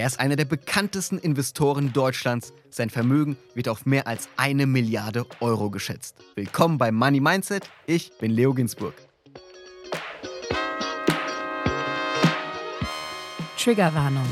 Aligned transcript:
Er 0.00 0.06
ist 0.06 0.18
einer 0.18 0.36
der 0.36 0.46
bekanntesten 0.46 1.18
Investoren 1.18 1.92
Deutschlands. 1.92 2.54
Sein 2.70 2.88
Vermögen 2.88 3.36
wird 3.52 3.68
auf 3.68 3.84
mehr 3.84 4.06
als 4.06 4.30
eine 4.38 4.64
Milliarde 4.64 5.26
Euro 5.40 5.68
geschätzt. 5.68 6.16
Willkommen 6.36 6.78
bei 6.78 6.90
Money 6.90 7.20
Mindset. 7.20 7.68
Ich 7.84 8.10
bin 8.18 8.30
Leo 8.30 8.54
Ginsburg. 8.54 8.94
Triggerwarnung. 13.58 14.24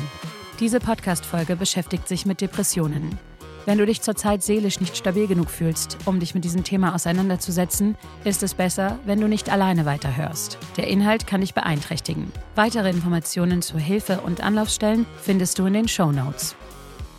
Diese 0.59 0.79
Podcast-Folge 0.79 1.55
beschäftigt 1.55 2.07
sich 2.07 2.25
mit 2.25 2.41
Depressionen. 2.41 3.19
Wenn 3.65 3.77
du 3.77 3.85
dich 3.85 4.01
zurzeit 4.01 4.41
seelisch 4.41 4.79
nicht 4.79 4.95
stabil 4.95 5.27
genug 5.27 5.49
fühlst, 5.49 5.97
um 6.05 6.19
dich 6.19 6.33
mit 6.33 6.43
diesem 6.43 6.63
Thema 6.63 6.95
auseinanderzusetzen, 6.95 7.97
ist 8.23 8.41
es 8.41 8.53
besser, 8.53 8.97
wenn 9.05 9.19
du 9.19 9.27
nicht 9.27 9.49
alleine 9.49 9.85
weiterhörst. 9.85 10.57
Der 10.77 10.87
Inhalt 10.87 11.27
kann 11.27 11.41
dich 11.41 11.53
beeinträchtigen. 11.53 12.31
Weitere 12.55 12.89
Informationen 12.89 13.61
zur 13.61 13.79
Hilfe 13.79 14.21
und 14.21 14.41
Anlaufstellen 14.41 15.05
findest 15.21 15.59
du 15.59 15.65
in 15.65 15.73
den 15.73 15.87
Show 15.87 16.11
Notes. 16.11 16.55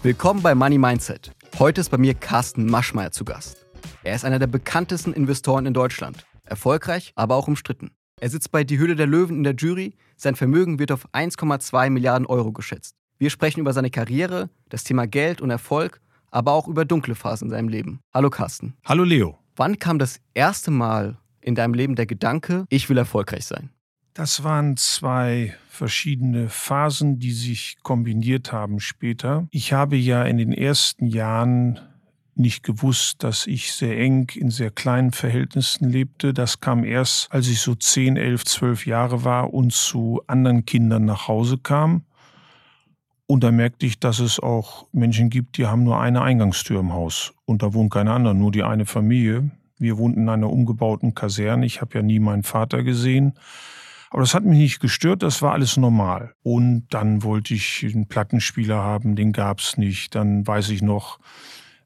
Willkommen 0.02 0.42
bei 0.42 0.54
Money 0.54 0.78
Mindset. 0.78 1.30
Heute 1.58 1.82
ist 1.82 1.90
bei 1.90 1.98
mir 1.98 2.14
Carsten 2.14 2.66
Maschmeyer 2.66 3.12
zu 3.12 3.24
Gast. 3.24 3.66
Er 4.02 4.14
ist 4.14 4.24
einer 4.24 4.38
der 4.38 4.46
bekanntesten 4.46 5.12
Investoren 5.12 5.66
in 5.66 5.74
Deutschland. 5.74 6.24
Erfolgreich, 6.44 7.12
aber 7.16 7.36
auch 7.36 7.48
umstritten. 7.48 7.90
Er 8.18 8.30
sitzt 8.30 8.50
bei 8.50 8.64
Die 8.64 8.78
Höhle 8.78 8.96
der 8.96 9.06
Löwen 9.06 9.36
in 9.36 9.44
der 9.44 9.54
Jury. 9.54 9.94
Sein 10.16 10.36
Vermögen 10.36 10.78
wird 10.78 10.90
auf 10.90 11.06
1,2 11.12 11.90
Milliarden 11.90 12.26
Euro 12.26 12.50
geschätzt. 12.52 12.96
Wir 13.18 13.28
sprechen 13.28 13.60
über 13.60 13.74
seine 13.74 13.90
Karriere, 13.90 14.48
das 14.70 14.84
Thema 14.84 15.06
Geld 15.06 15.42
und 15.42 15.50
Erfolg 15.50 16.00
aber 16.30 16.52
auch 16.52 16.68
über 16.68 16.84
dunkle 16.84 17.14
Phasen 17.14 17.46
in 17.46 17.50
seinem 17.50 17.68
Leben. 17.68 18.00
Hallo 18.12 18.30
Carsten. 18.30 18.74
Hallo 18.84 19.04
Leo. 19.04 19.38
Wann 19.56 19.78
kam 19.78 19.98
das 19.98 20.20
erste 20.34 20.70
Mal 20.70 21.18
in 21.40 21.54
deinem 21.54 21.74
Leben 21.74 21.96
der 21.96 22.06
Gedanke, 22.06 22.64
ich 22.68 22.88
will 22.88 22.98
erfolgreich 22.98 23.46
sein? 23.46 23.70
Das 24.14 24.42
waren 24.42 24.76
zwei 24.76 25.54
verschiedene 25.68 26.48
Phasen, 26.48 27.18
die 27.18 27.32
sich 27.32 27.76
kombiniert 27.82 28.52
haben 28.52 28.80
später. 28.80 29.46
Ich 29.50 29.72
habe 29.72 29.96
ja 29.96 30.24
in 30.24 30.36
den 30.36 30.52
ersten 30.52 31.06
Jahren 31.06 31.80
nicht 32.34 32.62
gewusst, 32.62 33.22
dass 33.22 33.46
ich 33.46 33.72
sehr 33.72 33.98
eng 33.98 34.30
in 34.34 34.50
sehr 34.50 34.70
kleinen 34.70 35.12
Verhältnissen 35.12 35.88
lebte. 35.88 36.34
Das 36.34 36.60
kam 36.60 36.84
erst, 36.84 37.30
als 37.30 37.48
ich 37.48 37.60
so 37.60 37.74
10, 37.74 38.16
11, 38.16 38.44
12 38.44 38.86
Jahre 38.86 39.24
war 39.24 39.52
und 39.52 39.72
zu 39.72 40.22
anderen 40.26 40.64
Kindern 40.64 41.04
nach 41.04 41.28
Hause 41.28 41.58
kam. 41.58 42.04
Und 43.30 43.44
da 43.44 43.52
merkte 43.52 43.86
ich, 43.86 44.00
dass 44.00 44.18
es 44.18 44.40
auch 44.40 44.88
Menschen 44.90 45.30
gibt, 45.30 45.56
die 45.56 45.68
haben 45.68 45.84
nur 45.84 46.00
eine 46.00 46.20
Eingangstür 46.20 46.80
im 46.80 46.92
Haus. 46.92 47.32
Und 47.44 47.62
da 47.62 47.74
wohnt 47.74 47.92
keine 47.92 48.10
andere, 48.10 48.34
nur 48.34 48.50
die 48.50 48.64
eine 48.64 48.86
Familie. 48.86 49.52
Wir 49.78 49.98
wohnten 49.98 50.22
in 50.22 50.28
einer 50.28 50.50
umgebauten 50.50 51.14
Kaserne. 51.14 51.64
Ich 51.64 51.80
habe 51.80 51.94
ja 51.94 52.02
nie 52.02 52.18
meinen 52.18 52.42
Vater 52.42 52.82
gesehen. 52.82 53.34
Aber 54.10 54.22
das 54.22 54.34
hat 54.34 54.44
mich 54.44 54.58
nicht 54.58 54.80
gestört, 54.80 55.22
das 55.22 55.42
war 55.42 55.52
alles 55.52 55.76
normal. 55.76 56.34
Und 56.42 56.88
dann 56.90 57.22
wollte 57.22 57.54
ich 57.54 57.86
einen 57.94 58.08
Plattenspieler 58.08 58.82
haben, 58.82 59.14
den 59.14 59.30
gab's 59.30 59.76
nicht. 59.76 60.16
Dann 60.16 60.44
weiß 60.44 60.70
ich 60.70 60.82
noch, 60.82 61.20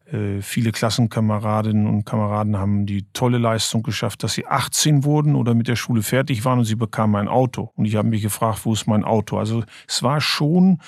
äh, 0.06 0.42
viele 0.42 0.70
Klassenkameradinnen 0.70 1.86
und 1.86 2.04
Kameraden 2.04 2.58
haben 2.58 2.84
die 2.84 3.06
tolle 3.12 3.38
Leistung 3.38 3.82
geschafft, 3.82 4.22
dass 4.22 4.34
sie 4.34 4.46
18 4.46 5.04
wurden 5.04 5.34
oder 5.34 5.54
mit 5.54 5.66
der 5.66 5.76
Schule 5.76 6.02
fertig 6.02 6.44
waren 6.44 6.58
und 6.58 6.66
sie 6.66 6.74
bekamen 6.74 7.16
ein 7.16 7.28
Auto. 7.28 7.70
Und 7.74 7.86
ich 7.86 7.96
habe 7.96 8.08
mich 8.08 8.22
gefragt, 8.22 8.60
wo 8.64 8.72
ist 8.72 8.86
mein 8.86 9.02
Auto? 9.02 9.38
Also 9.38 9.64
es 9.88 10.02
war 10.02 10.20
schon 10.20 10.80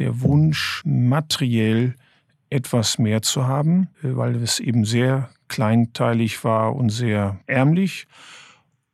der 0.00 0.20
Wunsch, 0.22 0.82
materiell 0.84 1.94
etwas 2.50 2.98
mehr 2.98 3.22
zu 3.22 3.46
haben, 3.46 3.88
äh, 4.02 4.16
weil 4.16 4.36
es 4.42 4.58
eben 4.58 4.84
sehr 4.84 5.30
kleinteilig 5.48 6.42
war 6.44 6.74
und 6.74 6.90
sehr 6.90 7.38
ärmlich. 7.46 8.06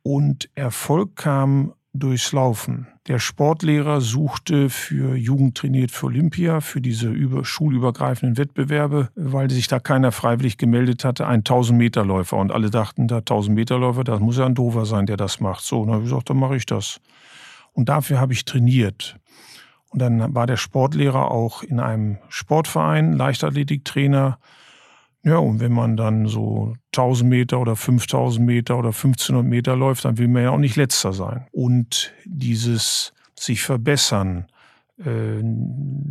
Und 0.03 0.49
Erfolg 0.55 1.15
kam 1.15 1.73
durchs 1.93 2.31
Laufen. 2.31 2.87
Der 3.07 3.19
Sportlehrer 3.19 4.01
suchte 4.01 4.69
für 4.69 5.15
Jugend 5.15 5.57
trainiert 5.57 5.91
für 5.91 6.07
Olympia, 6.07 6.61
für 6.61 6.81
diese 6.81 7.09
über, 7.09 7.45
schulübergreifenden 7.45 8.37
Wettbewerbe, 8.37 9.09
weil 9.15 9.49
sich 9.49 9.67
da 9.67 9.79
keiner 9.79 10.11
freiwillig 10.11 10.57
gemeldet 10.57 11.05
hatte, 11.05 11.25
ein 11.25 11.43
1000-Meter-Läufer. 11.43 12.37
Und 12.37 12.51
alle 12.51 12.69
dachten, 12.69 13.07
der 13.07 13.21
1000-Meter-Läufer, 13.21 14.03
das 14.03 14.19
muss 14.19 14.37
ja 14.37 14.45
ein 14.45 14.55
Doofer 14.55 14.85
sein, 14.85 15.05
der 15.05 15.17
das 15.17 15.39
macht. 15.39 15.63
So, 15.63 15.85
dann 15.85 15.93
habe 15.93 16.03
ich 16.03 16.09
gesagt, 16.09 16.29
dann 16.29 16.37
mache 16.37 16.57
ich 16.57 16.65
das. 16.65 16.99
Und 17.71 17.89
dafür 17.89 18.19
habe 18.19 18.33
ich 18.33 18.43
trainiert. 18.43 19.17
Und 19.89 20.01
dann 20.01 20.35
war 20.35 20.47
der 20.47 20.57
Sportlehrer 20.57 21.31
auch 21.31 21.63
in 21.63 21.79
einem 21.79 22.17
Sportverein, 22.29 23.13
Leichtathletiktrainer. 23.13 24.37
Ja, 25.23 25.37
und 25.37 25.59
wenn 25.59 25.71
man 25.71 25.97
dann 25.97 26.27
so 26.27 26.75
1000 26.93 27.29
Meter 27.29 27.59
oder 27.59 27.75
5000 27.75 28.45
Meter 28.45 28.77
oder 28.77 28.89
1500 28.89 29.45
Meter 29.45 29.75
läuft, 29.75 30.05
dann 30.05 30.17
will 30.17 30.27
man 30.27 30.43
ja 30.43 30.51
auch 30.51 30.57
nicht 30.57 30.75
letzter 30.75 31.13
sein. 31.13 31.47
Und 31.51 32.13
dieses 32.25 33.13
sich 33.35 33.61
verbessern, 33.61 34.47
äh, 35.03 35.41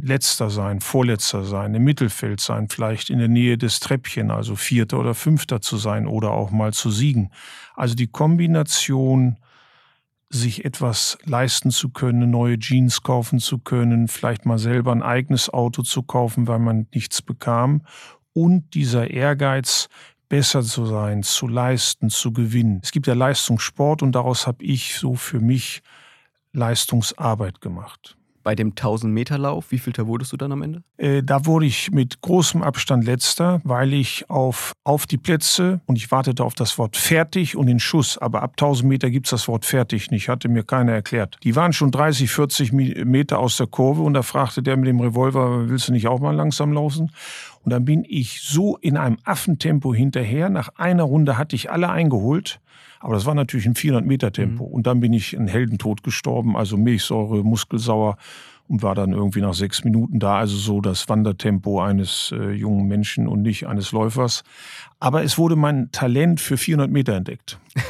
letzter 0.00 0.48
sein, 0.48 0.81
vorletzter 0.81 1.44
sein, 1.44 1.75
im 1.75 1.84
Mittelfeld 1.84 2.41
sein, 2.41 2.69
vielleicht 2.69 3.10
in 3.10 3.19
der 3.19 3.28
Nähe 3.28 3.59
des 3.59 3.81
Treppchen, 3.81 4.31
also 4.31 4.54
vierter 4.54 5.00
oder 5.00 5.15
fünfter 5.15 5.60
zu 5.60 5.76
sein 5.76 6.06
oder 6.06 6.31
auch 6.31 6.50
mal 6.50 6.72
zu 6.72 6.91
siegen. 6.91 7.31
Also 7.75 7.94
die 7.94 8.06
Kombination 8.06 9.38
sich 10.28 10.64
etwas 10.64 11.19
leisten 11.25 11.70
zu 11.70 11.91
können, 11.91 12.31
neue 12.31 12.59
Jeans 12.59 13.03
kaufen 13.03 13.38
zu 13.38 13.59
können, 13.59 14.09
vielleicht 14.09 14.44
mal 14.44 14.59
selber 14.59 14.92
ein 14.92 15.03
eigenes 15.03 15.48
Auto 15.48 15.82
zu 15.82 16.03
kaufen, 16.03 16.48
weil 16.48 16.59
man 16.59 16.88
nichts 16.92 17.22
bekam. 17.22 17.82
Und 18.32 18.75
dieser 18.75 19.10
Ehrgeiz, 19.10 19.88
besser 20.28 20.62
zu 20.62 20.86
sein, 20.86 21.22
zu 21.22 21.47
leisten, 21.47 22.10
zu 22.10 22.32
gewinnen. 22.32 22.81
Es 22.82 22.91
gibt 22.91 23.06
ja 23.06 23.15
Leistungssport 23.15 24.03
und 24.03 24.12
daraus 24.12 24.47
habe 24.47 24.65
ich 24.65 24.97
so 24.97 25.15
für 25.15 25.41
mich 25.41 25.82
Leistungsarbeit 26.53 27.60
gemacht 27.60 28.16
bei 28.46 28.54
dem 28.54 28.74
1000-Meter-Lauf, 28.74 29.72
wie 29.72 29.78
vielter 29.80 30.06
wurdest 30.06 30.32
du 30.32 30.36
dann 30.36 30.52
am 30.52 30.62
Ende? 30.62 30.84
Äh, 30.98 31.24
da 31.24 31.46
wurde 31.46 31.66
ich 31.66 31.90
mit 31.90 32.20
großem 32.20 32.62
Abstand 32.62 33.04
letzter, 33.04 33.60
weil 33.64 33.92
ich 33.92 34.30
auf, 34.30 34.70
auf 34.84 35.08
die 35.08 35.18
Plätze 35.18 35.80
und 35.86 35.96
ich 35.96 36.12
wartete 36.12 36.44
auf 36.44 36.54
das 36.54 36.78
Wort 36.78 36.96
fertig 36.96 37.56
und 37.56 37.66
den 37.66 37.80
Schuss. 37.80 38.16
Aber 38.18 38.42
ab 38.42 38.52
1000 38.52 38.88
Meter 38.88 39.10
gibt 39.10 39.26
es 39.26 39.32
das 39.32 39.48
Wort 39.48 39.64
fertig 39.64 40.12
nicht, 40.12 40.28
hatte 40.28 40.48
mir 40.48 40.62
keiner 40.62 40.92
erklärt. 40.92 41.38
Die 41.42 41.56
waren 41.56 41.72
schon 41.72 41.90
30, 41.90 42.30
40 42.30 42.72
Meter 42.72 43.40
aus 43.40 43.56
der 43.56 43.66
Kurve 43.66 44.02
und 44.02 44.14
da 44.14 44.22
fragte 44.22 44.62
der 44.62 44.76
mit 44.76 44.86
dem 44.86 45.00
Revolver, 45.00 45.68
willst 45.68 45.88
du 45.88 45.92
nicht 45.92 46.06
auch 46.06 46.20
mal 46.20 46.36
langsam 46.36 46.72
laufen? 46.72 47.10
Und 47.64 47.72
dann 47.72 47.84
bin 47.84 48.04
ich 48.08 48.42
so 48.42 48.76
in 48.76 48.96
einem 48.96 49.18
Affentempo 49.24 49.92
hinterher. 49.92 50.50
Nach 50.50 50.68
einer 50.76 51.02
Runde 51.02 51.36
hatte 51.36 51.56
ich 51.56 51.72
alle 51.72 51.88
eingeholt. 51.88 52.60
Aber 53.00 53.14
das 53.14 53.26
war 53.26 53.34
natürlich 53.34 53.66
ein 53.66 53.74
400-Meter-Tempo. 53.74 54.66
Mhm. 54.66 54.72
Und 54.72 54.86
dann 54.86 55.00
bin 55.00 55.12
ich 55.12 55.36
einen 55.36 55.48
Heldentod 55.48 56.02
gestorben, 56.02 56.56
also 56.56 56.76
Milchsäure, 56.76 57.42
Muskelsauer 57.44 58.16
und 58.68 58.82
war 58.82 58.94
dann 58.94 59.12
irgendwie 59.12 59.40
nach 59.40 59.54
sechs 59.54 59.84
Minuten 59.84 60.18
da. 60.18 60.38
Also 60.38 60.56
so 60.56 60.80
das 60.80 61.08
Wandertempo 61.08 61.80
eines 61.80 62.32
äh, 62.36 62.50
jungen 62.50 62.86
Menschen 62.86 63.28
und 63.28 63.42
nicht 63.42 63.66
eines 63.66 63.92
Läufers. 63.92 64.42
Aber 64.98 65.22
es 65.22 65.38
wurde 65.38 65.56
mein 65.56 65.90
Talent 65.92 66.40
für 66.40 66.56
400 66.56 66.90
Meter 66.90 67.14
entdeckt. 67.14 67.58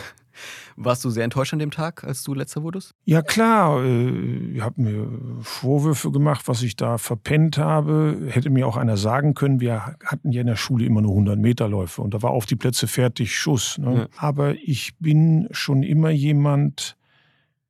Warst 0.78 1.02
du 1.06 1.10
sehr 1.10 1.24
enttäuscht 1.24 1.54
an 1.54 1.58
dem 1.58 1.70
Tag, 1.70 2.04
als 2.04 2.22
du 2.22 2.34
letzter 2.34 2.62
wurdest? 2.62 2.94
Ja 3.06 3.22
klar, 3.22 3.82
äh, 3.82 4.10
ich 4.54 4.60
habe 4.60 4.82
mir 4.82 5.08
Vorwürfe 5.40 6.10
gemacht, 6.10 6.48
was 6.48 6.62
ich 6.62 6.76
da 6.76 6.98
verpennt 6.98 7.58
habe. 7.58 8.28
Hätte 8.28 8.50
mir 8.50 8.66
auch 8.66 8.76
einer 8.76 8.96
sagen 8.96 9.34
können, 9.34 9.60
wir 9.60 9.96
hatten 10.04 10.32
ja 10.32 10.40
in 10.40 10.46
der 10.46 10.56
Schule 10.56 10.84
immer 10.84 11.02
nur 11.02 11.12
100 11.12 11.38
Meter 11.38 11.68
Läufe 11.68 12.02
und 12.02 12.14
da 12.14 12.22
war 12.22 12.30
auf 12.30 12.46
die 12.46 12.56
Plätze 12.56 12.86
fertig 12.86 13.36
Schuss. 13.36 13.78
Ne? 13.78 13.94
Ja. 13.96 14.06
Aber 14.16 14.54
ich 14.54 14.96
bin 14.98 15.48
schon 15.50 15.82
immer 15.82 16.10
jemand, 16.10 16.96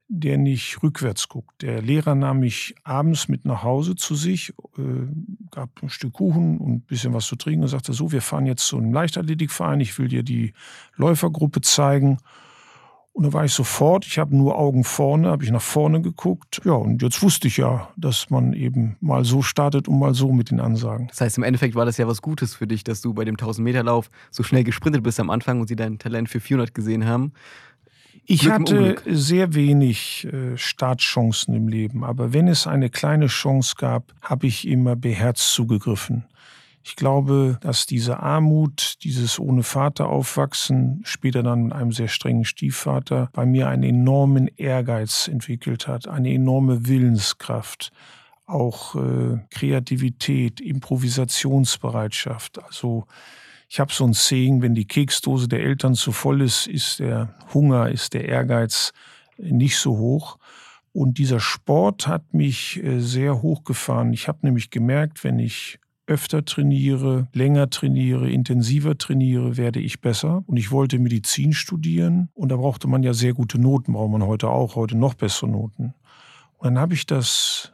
der 0.09 0.39
nicht 0.39 0.83
rückwärts 0.83 1.29
guckt. 1.29 1.63
Der 1.63 1.83
Lehrer 1.83 2.15
nahm 2.15 2.41
mich 2.41 2.75
abends 2.85 3.29
mit 3.29 3.45
nach 3.45 3.63
Hause 3.63 3.97
zu 3.97 4.15
sich, 4.15 4.55
äh, 4.79 4.83
gab 5.51 5.83
ein 5.83 5.89
Stück 5.89 6.15
Kuchen 6.15 6.59
und 6.59 6.73
ein 6.73 6.81
bisschen 6.81 7.13
was 7.13 7.27
zu 7.27 7.37
trinken 7.37 7.63
und 7.63 7.69
sagte 7.69 7.93
so, 7.93 8.13
wir 8.13 8.23
fahren 8.23 8.47
jetzt 8.47 8.67
zu 8.67 8.79
einem 8.79 8.93
Leichtathletikverein, 8.93 9.81
ich 9.81 9.99
will 9.99 10.09
dir 10.09 10.23
die 10.23 10.53
Läufergruppe 10.95 11.61
zeigen. 11.61 12.19
Und 13.17 13.25
da 13.25 13.33
war 13.33 13.47
ich 13.47 13.53
sofort, 13.53 14.05
ich 14.05 14.19
habe 14.19 14.37
nur 14.37 14.59
Augen 14.59 14.85
vorne, 14.85 15.31
habe 15.31 15.43
ich 15.43 15.51
nach 15.51 15.63
vorne 15.63 16.03
geguckt. 16.03 16.61
Ja, 16.67 16.73
und 16.73 17.01
jetzt 17.01 17.23
wusste 17.23 17.49
ich 17.49 17.57
ja, 17.57 17.89
dass 17.97 18.29
man 18.29 18.53
eben 18.53 18.97
mal 19.01 19.25
so 19.25 19.41
startet 19.41 19.89
und 19.89 19.99
mal 19.99 20.13
so 20.13 20.33
mit 20.33 20.51
den 20.51 20.61
Ansagen. 20.61 21.07
Das 21.09 21.23
heißt, 21.23 21.39
im 21.39 21.43
Endeffekt 21.43 21.75
war 21.75 21.87
das 21.87 21.97
ja 21.97 22.07
was 22.07 22.21
Gutes 22.21 22.55
für 22.55 22.67
dich, 22.67 22.85
dass 22.85 23.01
du 23.01 23.15
bei 23.15 23.25
dem 23.25 23.37
1000-Meter-Lauf 23.37 24.11
so 24.31 24.43
schnell 24.43 24.65
gesprintet 24.65 25.03
bist 25.03 25.19
am 25.19 25.31
Anfang 25.31 25.63
und 25.63 25.69
sie 25.69 25.77
dein 25.77 25.99
Talent 25.99 26.29
für 26.29 26.41
400 26.41 26.75
gesehen 26.75 27.07
haben. 27.07 27.33
Ich 28.27 28.41
Glück 28.41 28.53
hatte 28.53 28.97
sehr 29.07 29.55
wenig 29.55 30.29
äh, 30.31 30.59
Startchancen 30.59 31.55
im 31.55 31.69
Leben, 31.69 32.05
aber 32.05 32.35
wenn 32.35 32.49
es 32.49 32.67
eine 32.67 32.91
kleine 32.91 33.29
Chance 33.29 33.77
gab, 33.79 34.13
habe 34.21 34.47
ich 34.47 34.69
immer 34.69 34.95
beherzt 34.95 35.55
zugegriffen. 35.55 36.27
Ich 36.89 36.95
glaube, 36.95 37.59
dass 37.63 37.87
diese 37.87 38.21
Armut, 38.21 38.99
dieses 39.03 39.41
ohne 39.41 39.65
Vater 39.65 40.09
aufwachsen, 40.09 41.01
später 41.03 41.43
dann 41.43 41.65
mit 41.65 41.73
einem 41.73 41.91
sehr 41.91 42.07
strengen 42.07 42.45
Stiefvater, 42.45 43.29
bei 43.33 43.45
mir 43.45 43.69
einen 43.69 43.83
enormen 43.83 44.47
Ehrgeiz 44.47 45.27
entwickelt 45.27 45.89
hat, 45.89 46.07
eine 46.07 46.33
enorme 46.33 46.87
Willenskraft, 46.87 47.91
auch 48.47 48.95
äh, 48.95 49.39
Kreativität, 49.51 50.61
Improvisationsbereitschaft. 50.61 52.63
Also 52.63 53.09
ich 53.69 53.81
habe 53.81 53.93
so 53.93 54.05
ein 54.05 54.13
Saying, 54.13 54.63
wenn 54.63 54.77
die 54.77 54.87
Keksdose 54.87 55.49
der 55.49 55.65
Eltern 55.65 55.97
zu 55.97 56.13
voll 56.13 56.41
ist, 56.41 56.69
ist 56.69 57.01
der 57.01 57.35
Hunger, 57.53 57.89
ist 57.89 58.15
der 58.15 58.29
Ehrgeiz 58.29 58.93
nicht 59.39 59.79
so 59.79 59.99
hoch. 59.99 60.39
Und 60.93 61.19
dieser 61.19 61.41
Sport 61.41 62.07
hat 62.07 62.33
mich 62.33 62.81
äh, 62.85 63.01
sehr 63.01 63.43
hochgefahren. 63.43 64.13
Ich 64.13 64.29
habe 64.29 64.39
nämlich 64.43 64.71
gemerkt, 64.71 65.25
wenn 65.25 65.41
ich 65.41 65.81
öfter 66.07 66.45
trainiere, 66.45 67.29
länger 67.33 67.71
trainiere, 67.71 68.31
intensiver 68.31 68.97
trainiere, 68.97 69.57
werde 69.57 69.81
ich 69.81 70.01
besser. 70.01 70.45
Und 70.47 70.57
ich 70.57 70.71
wollte 70.71 70.99
Medizin 70.99 71.53
studieren 71.53 72.29
und 72.35 72.51
da 72.51 72.57
brauchte 72.57 72.89
man 72.89 73.03
ja 73.03 73.13
sehr 73.13 73.35
gute 73.35 73.59
Noten, 73.59 73.93
braucht 73.93 74.13
man 74.13 74.23
heute 74.25 74.49
auch, 74.49 74.77
heute 74.77 74.97
noch 74.97 75.15
bessere 75.15 75.51
Noten. 75.51 75.95
Und 76.59 76.65
dann 76.65 76.79
habe 76.79 76.95
ich 76.95 77.07
das 77.07 77.73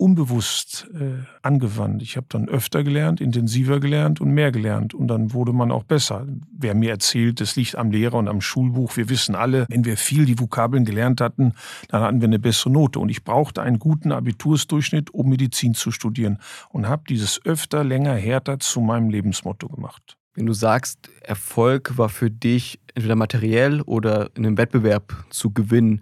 unbewusst 0.00 0.88
äh, 0.94 1.22
angewandt. 1.42 2.00
Ich 2.00 2.16
habe 2.16 2.26
dann 2.30 2.48
öfter 2.48 2.82
gelernt, 2.82 3.20
intensiver 3.20 3.80
gelernt 3.80 4.20
und 4.20 4.32
mehr 4.32 4.50
gelernt. 4.50 4.94
Und 4.94 5.08
dann 5.08 5.34
wurde 5.34 5.52
man 5.52 5.70
auch 5.70 5.84
besser. 5.84 6.26
Wer 6.50 6.74
mir 6.74 6.90
erzählt, 6.90 7.40
das 7.40 7.54
liegt 7.54 7.76
am 7.76 7.90
Lehrer 7.90 8.14
und 8.14 8.26
am 8.26 8.40
Schulbuch. 8.40 8.96
Wir 8.96 9.10
wissen 9.10 9.34
alle, 9.34 9.66
wenn 9.68 9.84
wir 9.84 9.98
viel 9.98 10.24
die 10.24 10.38
Vokabeln 10.38 10.86
gelernt 10.86 11.20
hatten, 11.20 11.52
dann 11.88 12.00
hatten 12.00 12.20
wir 12.22 12.28
eine 12.28 12.38
bessere 12.38 12.72
Note. 12.72 12.98
Und 12.98 13.10
ich 13.10 13.24
brauchte 13.24 13.60
einen 13.60 13.78
guten 13.78 14.10
Abitursdurchschnitt, 14.10 15.12
um 15.12 15.28
Medizin 15.28 15.74
zu 15.74 15.90
studieren. 15.90 16.38
Und 16.70 16.88
habe 16.88 17.02
dieses 17.06 17.44
öfter, 17.44 17.84
länger, 17.84 18.14
härter 18.14 18.58
zu 18.58 18.80
meinem 18.80 19.10
Lebensmotto 19.10 19.68
gemacht. 19.68 20.16
Wenn 20.34 20.46
du 20.46 20.54
sagst, 20.54 21.10
Erfolg 21.20 21.98
war 21.98 22.08
für 22.08 22.30
dich 22.30 22.80
entweder 22.94 23.16
materiell 23.16 23.82
oder 23.82 24.30
in 24.34 24.46
einem 24.46 24.56
Wettbewerb 24.56 25.26
zu 25.28 25.50
gewinnen, 25.50 26.00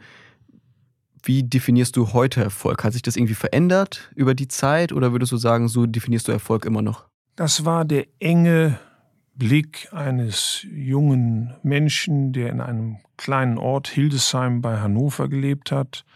wie 1.29 1.45
definierst 1.45 1.95
du 1.97 2.15
heute 2.15 2.43
Erfolg? 2.43 2.83
Hat 2.83 2.95
sich 2.95 3.03
das 3.03 3.15
irgendwie 3.15 3.35
verändert 3.35 4.11
über 4.17 4.35
die 4.35 4.49
Zeit 4.49 4.93
oder 4.93 5.13
würdest 5.13 5.31
du 5.31 5.37
sagen, 5.37 5.69
so 5.69 5.85
definierst 5.85 6.27
du 6.27 6.33
Erfolg 6.33 6.65
immer 6.65 6.81
noch? 6.81 7.05
Das 7.37 7.67
war 7.67 7.85
der 7.85 8.07
enge 8.19 8.81
Blick 9.35 9.89
eines 9.93 10.67
jungen 10.73 11.55
Menschen, 11.63 12.33
der 12.33 12.49
in 12.49 12.63
einem 12.63 12.97
kleinen 13.19 13.59
Ort 13.59 13.89
Hildesheim 13.89 14.63
bei 14.63 14.81
Hannover 14.81 15.29
gelebt 15.29 15.71
hat. 15.71 16.07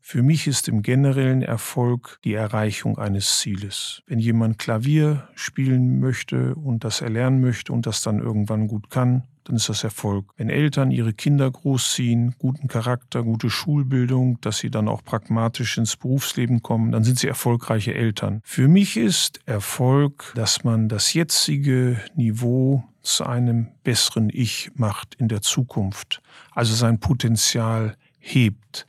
Für 0.00 0.22
mich 0.22 0.46
ist 0.46 0.68
im 0.68 0.82
generellen 0.82 1.42
Erfolg 1.42 2.20
die 2.24 2.34
Erreichung 2.34 2.96
eines 2.96 3.40
Zieles. 3.40 4.02
Wenn 4.06 4.20
jemand 4.20 4.58
Klavier 4.58 5.28
spielen 5.34 5.98
möchte 5.98 6.54
und 6.54 6.84
das 6.84 7.00
erlernen 7.00 7.40
möchte 7.40 7.72
und 7.72 7.86
das 7.86 8.02
dann 8.02 8.20
irgendwann 8.20 8.68
gut 8.68 8.88
kann, 8.88 9.24
dann 9.48 9.56
ist 9.56 9.70
das 9.70 9.82
Erfolg. 9.82 10.26
Wenn 10.36 10.50
Eltern 10.50 10.90
ihre 10.90 11.14
Kinder 11.14 11.50
großziehen, 11.50 12.34
guten 12.38 12.68
Charakter, 12.68 13.22
gute 13.22 13.48
Schulbildung, 13.48 14.38
dass 14.42 14.58
sie 14.58 14.70
dann 14.70 14.88
auch 14.88 15.02
pragmatisch 15.02 15.78
ins 15.78 15.96
Berufsleben 15.96 16.62
kommen, 16.62 16.92
dann 16.92 17.02
sind 17.02 17.18
sie 17.18 17.28
erfolgreiche 17.28 17.94
Eltern. 17.94 18.42
Für 18.44 18.68
mich 18.68 18.98
ist 18.98 19.40
Erfolg, 19.46 20.32
dass 20.34 20.64
man 20.64 20.90
das 20.90 21.14
jetzige 21.14 21.98
Niveau 22.14 22.84
zu 23.00 23.24
einem 23.24 23.68
besseren 23.84 24.28
Ich 24.30 24.70
macht 24.74 25.14
in 25.14 25.28
der 25.28 25.40
Zukunft, 25.40 26.20
also 26.52 26.74
sein 26.74 27.00
Potenzial 27.00 27.96
hebt. 28.18 28.86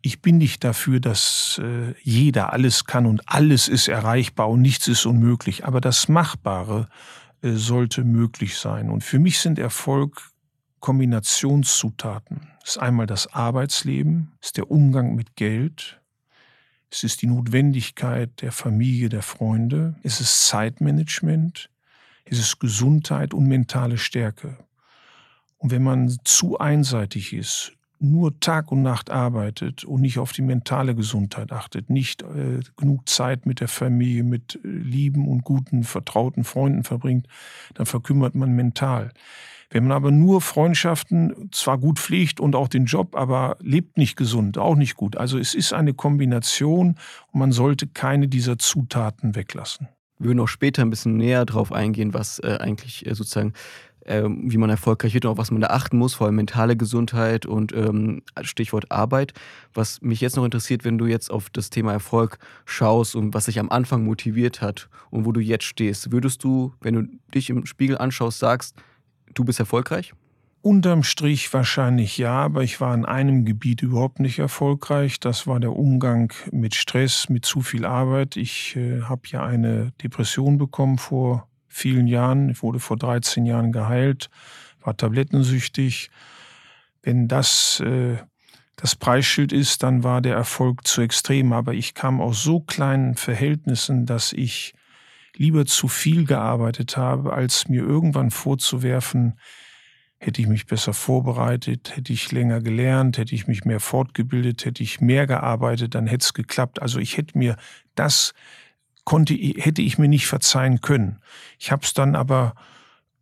Ich 0.00 0.22
bin 0.22 0.38
nicht 0.38 0.64
dafür, 0.64 0.98
dass 0.98 1.60
äh, 1.62 1.92
jeder 2.02 2.54
alles 2.54 2.86
kann 2.86 3.04
und 3.04 3.20
alles 3.26 3.68
ist 3.68 3.88
erreichbar 3.88 4.48
und 4.48 4.62
nichts 4.62 4.88
ist 4.88 5.04
unmöglich, 5.04 5.66
aber 5.66 5.82
das 5.82 6.08
Machbare 6.08 6.88
sollte 7.42 8.04
möglich 8.04 8.58
sein. 8.58 8.90
Und 8.90 9.04
für 9.04 9.18
mich 9.18 9.40
sind 9.40 9.58
Erfolg 9.58 10.30
Kombinationszutaten. 10.80 12.48
Es 12.64 12.70
ist 12.70 12.78
einmal 12.78 13.06
das 13.06 13.32
Arbeitsleben, 13.32 14.32
es 14.40 14.48
ist 14.48 14.56
der 14.56 14.70
Umgang 14.70 15.14
mit 15.14 15.36
Geld, 15.36 16.00
es 16.90 17.04
ist 17.04 17.22
die 17.22 17.26
Notwendigkeit 17.26 18.30
der 18.42 18.50
Familie, 18.50 19.08
der 19.08 19.22
Freunde, 19.22 19.94
es 20.02 20.20
ist 20.20 20.48
Zeitmanagement, 20.48 21.70
es 22.24 22.38
ist 22.38 22.58
Gesundheit 22.58 23.34
und 23.34 23.46
mentale 23.46 23.98
Stärke. 23.98 24.58
Und 25.58 25.70
wenn 25.70 25.82
man 25.82 26.16
zu 26.24 26.58
einseitig 26.58 27.32
ist, 27.32 27.72
nur 28.00 28.40
Tag 28.40 28.72
und 28.72 28.82
Nacht 28.82 29.10
arbeitet 29.10 29.84
und 29.84 30.00
nicht 30.00 30.18
auf 30.18 30.32
die 30.32 30.42
mentale 30.42 30.94
Gesundheit 30.94 31.52
achtet, 31.52 31.90
nicht 31.90 32.22
äh, 32.22 32.60
genug 32.76 33.08
Zeit 33.08 33.46
mit 33.46 33.60
der 33.60 33.68
Familie, 33.68 34.24
mit 34.24 34.58
äh, 34.64 34.68
lieben 34.68 35.28
und 35.28 35.44
guten, 35.44 35.84
vertrauten 35.84 36.44
Freunden 36.44 36.82
verbringt, 36.82 37.26
dann 37.74 37.86
verkümmert 37.86 38.34
man 38.34 38.52
mental. 38.52 39.12
Wenn 39.68 39.84
man 39.84 39.92
aber 39.92 40.10
nur 40.10 40.40
Freundschaften 40.40 41.50
zwar 41.52 41.78
gut 41.78 42.00
pflegt 42.00 42.40
und 42.40 42.56
auch 42.56 42.66
den 42.66 42.86
Job, 42.86 43.14
aber 43.14 43.56
lebt 43.60 43.98
nicht 43.98 44.16
gesund, 44.16 44.58
auch 44.58 44.74
nicht 44.74 44.96
gut. 44.96 45.16
Also 45.16 45.38
es 45.38 45.54
ist 45.54 45.72
eine 45.72 45.94
Kombination 45.94 46.96
und 47.30 47.38
man 47.38 47.52
sollte 47.52 47.86
keine 47.86 48.26
dieser 48.26 48.58
Zutaten 48.58 49.36
weglassen. 49.36 49.88
Wir 50.18 50.28
würden 50.28 50.40
auch 50.40 50.48
später 50.48 50.82
ein 50.82 50.90
bisschen 50.90 51.16
näher 51.16 51.46
drauf 51.46 51.72
eingehen, 51.72 52.12
was 52.12 52.40
äh, 52.40 52.58
eigentlich 52.60 53.06
äh, 53.06 53.14
sozusagen 53.14 53.54
ähm, 54.10 54.42
wie 54.50 54.58
man 54.58 54.68
erfolgreich 54.68 55.14
wird 55.14 55.24
und 55.24 55.30
auf 55.30 55.38
was 55.38 55.52
man 55.52 55.60
da 55.60 55.68
achten 55.68 55.96
muss, 55.96 56.14
vor 56.14 56.26
allem 56.26 56.36
mentale 56.36 56.76
Gesundheit 56.76 57.46
und 57.46 57.72
ähm, 57.72 58.22
Stichwort 58.42 58.90
Arbeit. 58.90 59.32
Was 59.72 60.02
mich 60.02 60.20
jetzt 60.20 60.36
noch 60.36 60.44
interessiert, 60.44 60.84
wenn 60.84 60.98
du 60.98 61.06
jetzt 61.06 61.30
auf 61.30 61.48
das 61.48 61.70
Thema 61.70 61.92
Erfolg 61.92 62.38
schaust 62.64 63.14
und 63.14 63.32
was 63.34 63.44
dich 63.44 63.60
am 63.60 63.70
Anfang 63.70 64.04
motiviert 64.04 64.60
hat 64.60 64.88
und 65.10 65.24
wo 65.24 65.32
du 65.32 65.40
jetzt 65.40 65.64
stehst, 65.64 66.10
würdest 66.10 66.42
du, 66.42 66.74
wenn 66.80 66.94
du 66.94 67.02
dich 67.32 67.50
im 67.50 67.66
Spiegel 67.66 67.96
anschaust, 67.98 68.40
sagst, 68.40 68.74
du 69.32 69.44
bist 69.44 69.60
erfolgreich? 69.60 70.12
Unterm 70.62 71.04
Strich 71.04 71.50
wahrscheinlich 71.54 72.18
ja, 72.18 72.32
aber 72.32 72.62
ich 72.62 72.80
war 72.80 72.92
in 72.92 73.06
einem 73.06 73.46
Gebiet 73.46 73.80
überhaupt 73.80 74.20
nicht 74.20 74.40
erfolgreich. 74.40 75.18
Das 75.18 75.46
war 75.46 75.58
der 75.60 75.74
Umgang 75.74 76.34
mit 76.50 76.74
Stress, 76.74 77.30
mit 77.30 77.46
zu 77.46 77.62
viel 77.62 77.86
Arbeit. 77.86 78.36
Ich 78.36 78.76
äh, 78.76 79.02
habe 79.02 79.22
ja 79.26 79.42
eine 79.42 79.92
Depression 80.02 80.58
bekommen 80.58 80.98
vor 80.98 81.46
vielen 81.70 82.06
Jahren. 82.06 82.50
Ich 82.50 82.62
wurde 82.62 82.80
vor 82.80 82.98
13 82.98 83.46
Jahren 83.46 83.72
geheilt, 83.72 84.28
war 84.82 84.96
tablettensüchtig. 84.96 86.10
Wenn 87.02 87.28
das 87.28 87.80
äh, 87.80 88.18
das 88.80 88.96
Preisschild 88.96 89.52
ist, 89.52 89.82
dann 89.82 90.04
war 90.04 90.22
der 90.22 90.34
Erfolg 90.34 90.86
zu 90.86 91.02
extrem. 91.02 91.52
Aber 91.52 91.74
ich 91.74 91.94
kam 91.94 92.20
aus 92.20 92.42
so 92.42 92.60
kleinen 92.60 93.14
Verhältnissen, 93.14 94.06
dass 94.06 94.32
ich 94.32 94.74
lieber 95.36 95.66
zu 95.66 95.86
viel 95.86 96.24
gearbeitet 96.24 96.96
habe, 96.96 97.32
als 97.32 97.68
mir 97.68 97.82
irgendwann 97.82 98.30
vorzuwerfen, 98.30 99.38
hätte 100.18 100.40
ich 100.40 100.48
mich 100.48 100.66
besser 100.66 100.92
vorbereitet, 100.92 101.96
hätte 101.96 102.12
ich 102.12 102.30
länger 102.32 102.60
gelernt, 102.60 103.16
hätte 103.16 103.34
ich 103.34 103.46
mich 103.46 103.64
mehr 103.64 103.80
fortgebildet, 103.80 104.64
hätte 104.64 104.82
ich 104.82 105.00
mehr 105.00 105.26
gearbeitet, 105.26 105.94
dann 105.94 106.06
hätte 106.06 106.24
es 106.24 106.34
geklappt. 106.34 106.82
Also 106.82 106.98
ich 106.98 107.16
hätte 107.16 107.38
mir 107.38 107.56
das 107.94 108.34
konnte, 109.04 109.34
hätte 109.34 109.82
ich 109.82 109.98
mir 109.98 110.08
nicht 110.08 110.26
verzeihen 110.26 110.80
können. 110.80 111.20
Ich 111.58 111.72
habe 111.72 111.82
es 111.84 111.94
dann 111.94 112.14
aber 112.14 112.54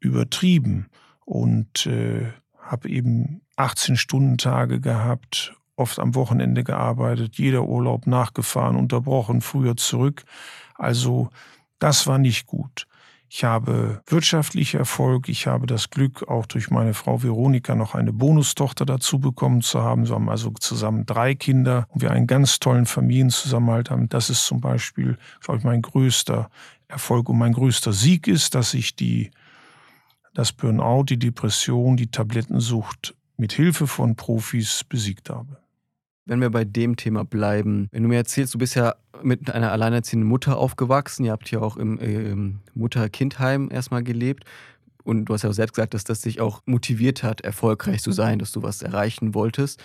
übertrieben 0.00 0.88
und 1.25 1.86
äh, 1.86 2.32
habe 2.60 2.88
eben 2.88 3.42
18-Stunden-Tage 3.56 4.80
gehabt, 4.80 5.54
oft 5.76 5.98
am 5.98 6.14
Wochenende 6.14 6.64
gearbeitet, 6.64 7.36
jeder 7.36 7.64
Urlaub 7.64 8.06
nachgefahren, 8.06 8.76
unterbrochen, 8.76 9.40
früher 9.40 9.76
zurück. 9.76 10.25
Also 10.75 11.30
das 11.78 12.06
war 12.06 12.18
nicht 12.18 12.47
gut. 12.47 12.88
Ich 13.30 13.44
habe 13.44 14.00
wirtschaftlichen 14.06 14.78
Erfolg. 14.78 15.28
Ich 15.28 15.47
habe 15.47 15.66
das 15.66 15.90
Glück, 15.90 16.26
auch 16.28 16.47
durch 16.47 16.70
meine 16.70 16.94
Frau 16.94 17.23
Veronika 17.23 17.75
noch 17.75 17.94
eine 17.94 18.12
Bonustochter 18.12 18.87
dazu 18.87 19.18
bekommen 19.18 19.61
zu 19.61 19.82
haben. 19.82 20.08
Wir 20.08 20.14
haben 20.14 20.30
also 20.30 20.50
zusammen 20.58 21.04
drei 21.04 21.35
Kinder 21.35 21.87
und 21.90 22.00
wir 22.00 22.11
einen 22.11 22.26
ganz 22.26 22.58
tollen 22.58 22.87
Familienzusammenhalt 22.87 23.90
haben. 23.90 24.08
Das 24.08 24.30
ist 24.30 24.47
zum 24.47 24.61
Beispiel, 24.61 25.18
glaube 25.42 25.58
ich, 25.58 25.64
mein 25.64 25.82
größter 25.82 26.50
Erfolg 26.88 27.28
und 27.28 27.38
mein 27.38 27.52
größter 27.52 27.92
Sieg 27.92 28.26
ist, 28.26 28.54
dass 28.54 28.73
ich 28.73 28.97
die, 28.97 29.30
das 30.32 30.52
Burnout, 30.52 31.04
die 31.04 31.18
Depression, 31.18 31.99
die 31.99 32.11
Tablettensucht 32.11 33.14
mit 33.37 33.52
Hilfe 33.52 33.87
von 33.87 34.16
Profis 34.16 34.85
besiegt 34.85 35.28
habe 35.28 35.58
wenn 36.28 36.40
wir 36.42 36.50
bei 36.50 36.64
dem 36.64 36.97
Thema 36.97 37.25
bleiben, 37.25 37.88
wenn 37.90 38.02
du 38.02 38.08
mir 38.08 38.16
erzählst, 38.16 38.52
du 38.54 38.58
bist 38.58 38.75
ja 38.75 38.94
mit 39.23 39.50
einer 39.50 39.73
alleinerziehenden 39.73 40.28
Mutter 40.28 40.58
aufgewachsen, 40.58 41.25
ihr 41.25 41.32
habt 41.32 41.50
ja 41.50 41.61
auch 41.61 41.76
im, 41.78 41.99
äh, 41.99 42.54
Mutter-Kindheim 42.75 43.70
erstmal 43.73 44.04
gelebt. 44.04 44.44
Und 45.02 45.25
du 45.25 45.32
hast 45.32 45.42
ja 45.42 45.49
auch 45.49 45.54
selbst 45.54 45.75
gesagt, 45.75 45.94
dass 45.94 46.04
das 46.04 46.20
dich 46.20 46.42
auch 46.42 46.61
motiviert 46.66 47.23
hat, 47.23 47.40
erfolgreich 47.40 48.02
zu 48.02 48.12
sein, 48.12 48.38
dass 48.38 48.52
du 48.52 48.62
was 48.62 48.82
erreichen 48.82 49.35
wolltest. 49.35 49.82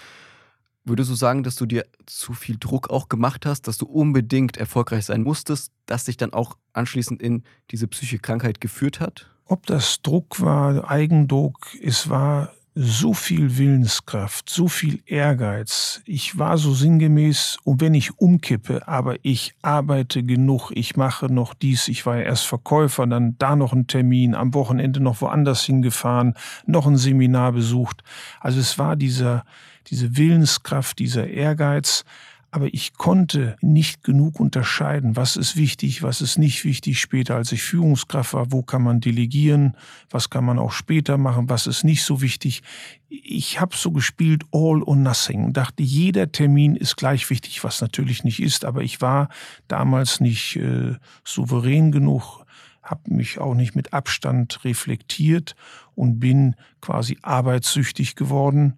Würdest 0.84 1.10
du 1.10 1.16
sagen, 1.16 1.44
dass 1.44 1.56
du 1.56 1.66
dir 1.66 1.86
zu 2.06 2.34
viel 2.34 2.58
Druck 2.60 2.90
auch 2.90 3.08
gemacht 3.08 3.46
hast, 3.46 3.70
dass 3.70 3.78
du 3.78 3.86
unbedingt 3.86 4.58
erfolgreich 4.58 5.06
sein 5.06 5.24
musstest, 5.24 5.72
das 5.86 6.04
dich 6.04 6.18
dann 6.18 6.34
auch 6.34 6.58
anschließend 6.74 7.22
in 7.22 7.44
diese 7.72 7.88
psychische 7.88 8.20
Krankheit 8.20 8.60
geführt 8.60 9.00
hat? 9.00 9.30
Ob 9.46 9.66
das 9.66 10.02
Druck 10.02 10.42
war, 10.42 10.92
Eigendruck, 10.92 11.70
es 11.82 12.10
war 12.10 12.52
so 12.76 13.14
viel 13.14 13.58
Willenskraft, 13.58 14.50
so 14.50 14.68
viel 14.68 15.02
Ehrgeiz. 15.06 16.02
Ich 16.06 16.40
war 16.40 16.58
so 16.58 16.74
sinngemäß, 16.74 17.58
und 17.64 17.82
wenn 17.82 17.94
ich 17.94 18.20
umkippe, 18.20 18.88
aber 18.88 19.18
ich 19.22 19.54
arbeite 19.62 20.24
genug, 20.24 20.72
ich 20.74 20.96
mache 20.96 21.32
noch 21.32 21.54
dies, 21.54 21.88
ich 21.88 22.06
war 22.06 22.18
ja 22.18 22.24
erst 22.24 22.46
Verkäufer, 22.46 23.06
dann 23.06 23.38
da 23.38 23.56
noch 23.56 23.74
ein 23.74 23.88
Termin, 23.88 24.34
am 24.34 24.54
Wochenende 24.56 25.00
noch 25.00 25.22
woanders 25.22 25.64
hingefahren, 25.64 26.34
noch 26.66 26.88
ein 26.88 26.98
Seminar 26.98 27.52
besucht. 27.52 28.04
Also 28.40 28.60
es 28.60 28.80
war 28.80 28.96
dieser, 28.96 29.46
diese 29.88 30.18
Willenskraft, 30.18 30.98
dieser 30.98 31.28
Ehrgeiz, 31.28 32.06
aber 32.54 32.72
ich 32.72 32.94
konnte 32.94 33.56
nicht 33.62 34.04
genug 34.04 34.40
unterscheiden, 34.40 35.16
was 35.16 35.38
ist 35.38 35.58
wichtig, 35.58 36.04
was 36.04 36.22
ist 36.22 36.38
nicht 36.38 36.64
wichtig 36.66 37.00
später, 37.00 37.36
als 37.36 37.52
ich 37.52 37.64
Führungskraft 37.64 38.36
war, 38.36 38.52
wo 38.52 38.62
kann 38.62 38.84
man 38.84 39.02
delegieren, 39.02 39.76
was 40.12 40.30
kann 40.30 40.46
man 40.46 40.60
auch 40.60 40.72
später 40.72 41.18
machen, 41.18 41.50
was 41.50 41.66
ist 41.66 41.84
nicht 41.84 42.04
so 42.04 42.22
wichtig. 42.22 42.62
Ich 43.10 43.60
habe 43.60 43.76
so 43.76 43.90
gespielt 43.90 44.44
all 44.52 44.84
or 44.84 44.96
nothing 44.96 45.52
dachte, 45.52 45.82
jeder 45.82 46.32
Termin 46.32 46.76
ist 46.76 46.96
gleich 46.96 47.28
wichtig, 47.32 47.64
was 47.64 47.82
natürlich 47.82 48.24
nicht 48.24 48.40
ist, 48.40 48.66
aber 48.66 48.84
ich 48.84 49.02
war 49.02 49.30
damals 49.68 50.20
nicht 50.20 50.56
äh, 50.58 50.94
souverän 51.24 51.92
genug, 51.92 52.46
habe 52.84 53.16
mich 53.16 53.40
auch 53.40 53.56
nicht 53.56 53.76
mit 53.76 53.94
Abstand 53.94 54.64
reflektiert 54.64 55.56
und 55.96 56.20
bin 56.20 56.56
quasi 56.82 57.18
arbeitssüchtig 57.24 58.16
geworden 58.16 58.78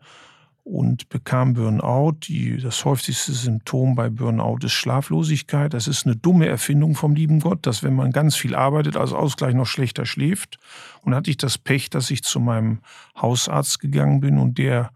und 0.66 1.10
bekam 1.10 1.54
Burnout. 1.54 2.18
Die, 2.24 2.58
das 2.58 2.84
häufigste 2.84 3.32
Symptom 3.32 3.94
bei 3.96 4.10
Burnout 4.10 4.58
ist 4.64 4.74
Schlaflosigkeit. 4.74 5.74
Das 5.74 5.88
ist 5.88 6.06
eine 6.06 6.16
dumme 6.16 6.48
Erfindung 6.48 6.96
vom 6.96 7.14
lieben 7.14 7.40
Gott, 7.40 7.66
dass 7.68 7.84
wenn 7.84 7.96
man 7.96 8.12
ganz 8.12 8.36
viel 8.36 8.56
arbeitet, 8.56 8.98
als 8.98 9.14
Ausgleich 9.14 9.54
noch 9.54 9.68
schlechter 9.68 10.08
schläft. 10.08 10.58
Und 11.04 11.14
hatte 11.14 11.30
ich 11.30 11.38
das 11.38 11.60
Pech, 11.60 11.92
dass 11.92 12.10
ich 12.10 12.24
zu 12.24 12.40
meinem 12.40 12.80
Hausarzt 13.16 13.80
gegangen 13.80 14.20
bin 14.20 14.40
und 14.40 14.58
der 14.58 14.90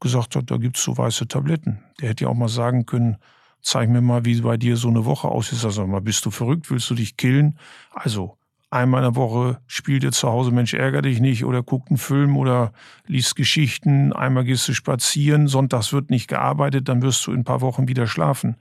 gesagt 0.00 0.34
hat, 0.34 0.50
da 0.50 0.56
gibt's 0.56 0.82
so 0.82 0.96
weiße 0.96 1.28
Tabletten. 1.28 1.84
Der 2.00 2.08
hätte 2.08 2.24
ja 2.24 2.30
auch 2.30 2.34
mal 2.34 2.48
sagen 2.48 2.86
können, 2.86 3.18
zeig 3.60 3.90
mir 3.90 4.00
mal, 4.00 4.24
wie 4.24 4.40
bei 4.40 4.56
dir 4.56 4.78
so 4.78 4.88
eine 4.88 5.04
Woche 5.04 5.28
aussieht. 5.28 5.62
Also 5.62 5.86
mal, 5.86 6.00
bist 6.00 6.24
du 6.24 6.30
verrückt? 6.30 6.70
Willst 6.70 6.88
du 6.88 6.94
dich 6.94 7.18
killen? 7.18 7.58
Also 7.90 8.38
einmal 8.70 9.04
in 9.04 9.12
der 9.12 9.16
Woche 9.16 9.60
spielt 9.66 10.04
ihr 10.04 10.12
zu 10.12 10.28
Hause 10.28 10.50
Mensch 10.50 10.74
ärger 10.74 11.02
dich 11.02 11.20
nicht 11.20 11.44
oder 11.44 11.62
guckt 11.62 11.90
einen 11.90 11.98
Film 11.98 12.36
oder 12.36 12.72
liest 13.06 13.36
Geschichten, 13.36 14.12
einmal 14.12 14.44
gehst 14.44 14.68
du 14.68 14.74
spazieren, 14.74 15.48
sonntags 15.48 15.92
wird 15.92 16.10
nicht 16.10 16.28
gearbeitet, 16.28 16.88
dann 16.88 17.02
wirst 17.02 17.26
du 17.26 17.32
in 17.32 17.40
ein 17.40 17.44
paar 17.44 17.60
Wochen 17.60 17.88
wieder 17.88 18.06
schlafen. 18.06 18.56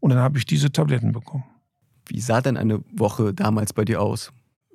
Und 0.00 0.10
dann 0.10 0.18
habe 0.18 0.38
ich 0.38 0.46
diese 0.46 0.72
Tabletten 0.72 1.12
bekommen. 1.12 1.44
Wie 2.06 2.20
sah 2.20 2.40
denn 2.40 2.56
eine 2.56 2.80
Woche 2.92 3.32
damals 3.32 3.72
bei 3.72 3.84
dir 3.84 4.02
aus? 4.02 4.32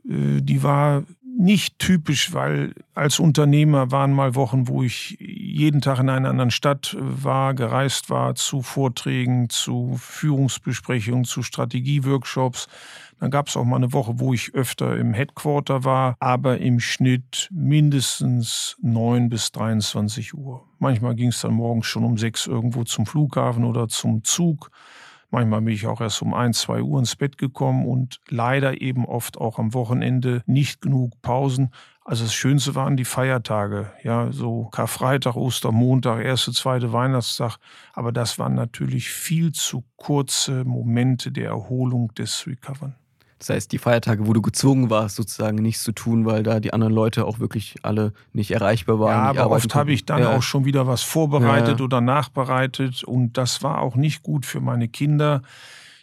Äh, 0.07 0.41
die 0.41 0.63
war 0.63 1.03
nicht 1.37 1.77
typisch, 1.77 2.33
weil 2.33 2.73
als 2.95 3.19
Unternehmer 3.19 3.91
waren 3.91 4.11
mal 4.11 4.33
Wochen, 4.33 4.67
wo 4.67 4.81
ich 4.81 5.17
jeden 5.19 5.81
Tag 5.81 5.99
in 5.99 6.09
einer 6.09 6.29
anderen 6.29 6.49
Stadt 6.49 6.97
war, 6.99 7.53
gereist 7.53 8.09
war, 8.09 8.33
zu 8.33 8.63
Vorträgen, 8.63 9.49
zu 9.49 9.97
Führungsbesprechungen, 9.99 11.25
zu 11.25 11.43
Strategieworkshops. 11.43 12.67
Dann 13.19 13.31
gab 13.31 13.47
es 13.47 13.57
auch 13.57 13.65
mal 13.65 13.77
eine 13.77 13.93
Woche, 13.93 14.19
wo 14.19 14.33
ich 14.33 14.53
öfter 14.53 14.95
im 14.97 15.13
Headquarter 15.13 15.83
war, 15.83 16.15
aber 16.19 16.59
im 16.59 16.79
Schnitt 16.79 17.49
mindestens 17.51 18.77
9 18.81 19.29
bis 19.29 19.51
23 19.51 20.35
Uhr. 20.35 20.67
Manchmal 20.79 21.15
ging 21.15 21.29
es 21.29 21.41
dann 21.41 21.53
morgens 21.53 21.87
schon 21.87 22.03
um 22.03 22.17
sechs 22.17 22.45
irgendwo 22.45 22.83
zum 22.83 23.05
Flughafen 23.05 23.63
oder 23.63 23.87
zum 23.87 24.23
Zug. 24.23 24.69
Manchmal 25.29 25.61
bin 25.61 25.73
ich 25.73 25.87
auch 25.87 25.99
erst 25.99 26.21
um 26.21 26.33
ein, 26.33 26.53
zwei 26.53 26.81
Uhr 26.81 26.99
ins 26.99 27.15
Bett 27.15 27.37
gekommen 27.37 27.85
und 27.85 28.21
leider 28.29 28.81
eben 28.81 29.05
oft 29.05 29.37
auch 29.37 29.59
am 29.59 29.73
Wochenende 29.73 30.41
nicht 30.45 30.79
genug 30.79 31.21
Pausen. 31.21 31.71
Also 32.05 32.23
das 32.23 32.33
Schönste 32.33 32.75
waren 32.75 32.95
die 32.95 33.03
Feiertage, 33.03 33.91
ja, 34.01 34.31
so 34.31 34.69
Karfreitag, 34.71 35.35
Ostermontag, 35.35 36.23
erste, 36.23 36.53
zweite 36.53 36.93
Weihnachtstag. 36.93 37.57
Aber 37.91 38.13
das 38.13 38.39
waren 38.39 38.55
natürlich 38.55 39.09
viel 39.09 39.51
zu 39.51 39.83
kurze 39.97 40.63
Momente 40.63 41.33
der 41.33 41.49
Erholung 41.49 42.13
des 42.13 42.47
Recovern. 42.47 42.95
Das 43.39 43.49
heißt, 43.49 43.71
die 43.71 43.77
Feiertage, 43.77 44.25
wo 44.25 44.33
du 44.33 44.41
gezwungen 44.41 44.89
warst, 44.89 45.15
sozusagen 45.15 45.57
nichts 45.57 45.83
zu 45.83 45.91
tun, 45.91 46.25
weil 46.25 46.41
da 46.41 46.59
die 46.59 46.73
anderen 46.73 46.93
Leute 46.93 47.25
auch 47.25 47.39
wirklich 47.39 47.75
alle 47.83 48.13
nicht 48.33 48.51
erreichbar 48.51 48.99
waren. 48.99 49.35
Ja, 49.35 49.43
aber 49.43 49.55
oft 49.55 49.75
habe 49.75 49.91
ich 49.91 50.05
dann 50.05 50.21
ja. 50.21 50.35
auch 50.35 50.41
schon 50.41 50.65
wieder 50.65 50.87
was 50.87 51.03
vorbereitet 51.03 51.79
ja. 51.79 51.85
oder 51.85 52.01
nachbereitet 52.01 53.03
und 53.03 53.37
das 53.37 53.61
war 53.61 53.81
auch 53.81 53.95
nicht 53.95 54.23
gut 54.23 54.45
für 54.45 54.59
meine 54.59 54.87
Kinder. 54.87 55.43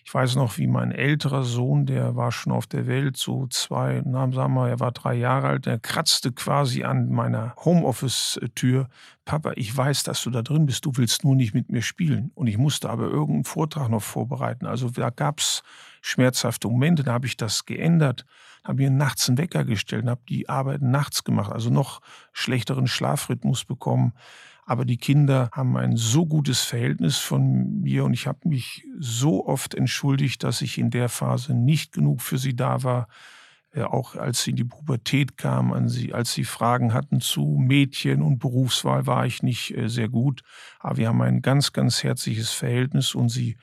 Ich 0.06 0.12
weiß 0.12 0.36
noch, 0.36 0.58
wie 0.58 0.66
mein 0.66 0.92
älterer 0.92 1.44
Sohn, 1.44 1.86
der 1.86 2.14
war 2.14 2.30
schon 2.30 2.52
auf 2.52 2.66
der 2.66 2.86
Welt, 2.86 3.16
so 3.16 3.46
zwei, 3.46 4.02
na, 4.04 4.30
sagen 4.30 4.52
wir, 4.52 4.68
er 4.68 4.78
war 4.78 4.92
drei 4.92 5.14
Jahre 5.14 5.48
alt, 5.48 5.64
der 5.64 5.78
kratzte 5.78 6.30
quasi 6.30 6.84
an 6.84 7.08
meiner 7.08 7.54
Homeoffice-Tür. 7.64 8.88
Papa, 9.24 9.52
ich 9.56 9.74
weiß, 9.74 10.02
dass 10.02 10.22
du 10.22 10.28
da 10.28 10.42
drin 10.42 10.66
bist, 10.66 10.84
du 10.84 10.92
willst 10.96 11.24
nur 11.24 11.34
nicht 11.34 11.54
mit 11.54 11.70
mir 11.70 11.80
spielen. 11.80 12.32
Und 12.34 12.48
ich 12.48 12.58
musste 12.58 12.90
aber 12.90 13.04
irgendeinen 13.04 13.44
Vortrag 13.44 13.88
noch 13.88 14.02
vorbereiten. 14.02 14.66
Also 14.66 14.90
da 14.90 15.08
gab's 15.08 15.62
schmerzhafte 16.02 16.68
Momente, 16.68 17.02
da 17.02 17.14
habe 17.14 17.26
ich 17.26 17.38
das 17.38 17.64
geändert, 17.64 18.26
habe 18.62 18.82
mir 18.82 18.90
nachts 18.90 19.26
einen 19.28 19.38
Wecker 19.38 19.64
gestellt 19.64 20.06
habe 20.06 20.20
die 20.28 20.50
Arbeit 20.50 20.82
nachts 20.82 21.24
gemacht, 21.24 21.50
also 21.50 21.70
noch 21.70 22.02
schlechteren 22.34 22.86
Schlafrhythmus 22.86 23.64
bekommen. 23.64 24.12
Aber 24.66 24.84
die 24.84 24.96
Kinder 24.96 25.50
haben 25.52 25.76
ein 25.76 25.96
so 25.96 26.26
gutes 26.26 26.62
Verhältnis 26.62 27.18
von 27.18 27.80
mir 27.82 28.04
und 28.04 28.14
ich 28.14 28.26
habe 28.26 28.48
mich 28.48 28.86
so 28.98 29.46
oft 29.46 29.74
entschuldigt, 29.74 30.42
dass 30.42 30.62
ich 30.62 30.78
in 30.78 30.90
der 30.90 31.08
Phase 31.08 31.54
nicht 31.54 31.92
genug 31.92 32.22
für 32.22 32.38
sie 32.38 32.56
da 32.56 32.82
war. 32.82 33.08
Äh, 33.72 33.82
auch 33.82 34.16
als 34.16 34.44
sie 34.44 34.50
in 34.50 34.56
die 34.56 34.64
Pubertät 34.64 35.36
kamen, 35.36 35.72
als 36.12 36.32
sie 36.32 36.44
Fragen 36.44 36.94
hatten 36.94 37.20
zu 37.20 37.58
Mädchen 37.60 38.22
und 38.22 38.38
Berufswahl, 38.38 39.06
war 39.06 39.26
ich 39.26 39.42
nicht 39.42 39.76
äh, 39.76 39.88
sehr 39.88 40.08
gut. 40.08 40.42
Aber 40.78 40.96
wir 40.96 41.08
haben 41.08 41.22
ein 41.22 41.42
ganz, 41.42 41.72
ganz 41.72 42.02
herzliches 42.02 42.50
Verhältnis 42.50 43.14
und 43.14 43.28
sie 43.28 43.56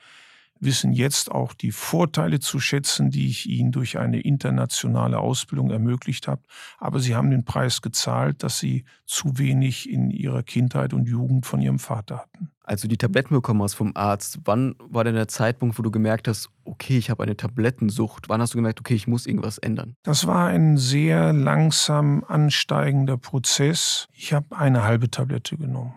wissen 0.62 0.92
jetzt 0.92 1.30
auch 1.30 1.54
die 1.54 1.72
Vorteile 1.72 2.40
zu 2.40 2.60
schätzen, 2.60 3.10
die 3.10 3.28
ich 3.28 3.48
ihnen 3.48 3.72
durch 3.72 3.98
eine 3.98 4.20
internationale 4.20 5.18
Ausbildung 5.18 5.70
ermöglicht 5.70 6.28
habe. 6.28 6.42
Aber 6.78 7.00
sie 7.00 7.14
haben 7.14 7.30
den 7.30 7.44
Preis 7.44 7.82
gezahlt, 7.82 8.42
dass 8.42 8.58
sie 8.58 8.84
zu 9.06 9.38
wenig 9.38 9.90
in 9.90 10.10
ihrer 10.10 10.42
Kindheit 10.42 10.94
und 10.94 11.06
Jugend 11.06 11.46
von 11.46 11.60
ihrem 11.60 11.78
Vater 11.78 12.18
hatten. 12.18 12.50
Als 12.64 12.82
du 12.82 12.88
die 12.88 12.96
Tabletten 12.96 13.34
bekommen 13.34 13.60
hast 13.62 13.74
vom 13.74 13.92
Arzt, 13.96 14.38
wann 14.44 14.76
war 14.78 15.02
denn 15.02 15.16
der 15.16 15.26
Zeitpunkt, 15.26 15.78
wo 15.78 15.82
du 15.82 15.90
gemerkt 15.90 16.28
hast, 16.28 16.48
okay, 16.64 16.96
ich 16.96 17.10
habe 17.10 17.24
eine 17.24 17.36
Tablettensucht? 17.36 18.28
Wann 18.28 18.40
hast 18.40 18.54
du 18.54 18.58
gemerkt, 18.58 18.78
okay, 18.78 18.94
ich 18.94 19.08
muss 19.08 19.26
irgendwas 19.26 19.58
ändern? 19.58 19.96
Das 20.04 20.26
war 20.28 20.46
ein 20.46 20.78
sehr 20.78 21.32
langsam 21.32 22.24
ansteigender 22.26 23.16
Prozess. 23.16 24.06
Ich 24.12 24.32
habe 24.32 24.56
eine 24.56 24.84
halbe 24.84 25.10
Tablette 25.10 25.56
genommen. 25.56 25.94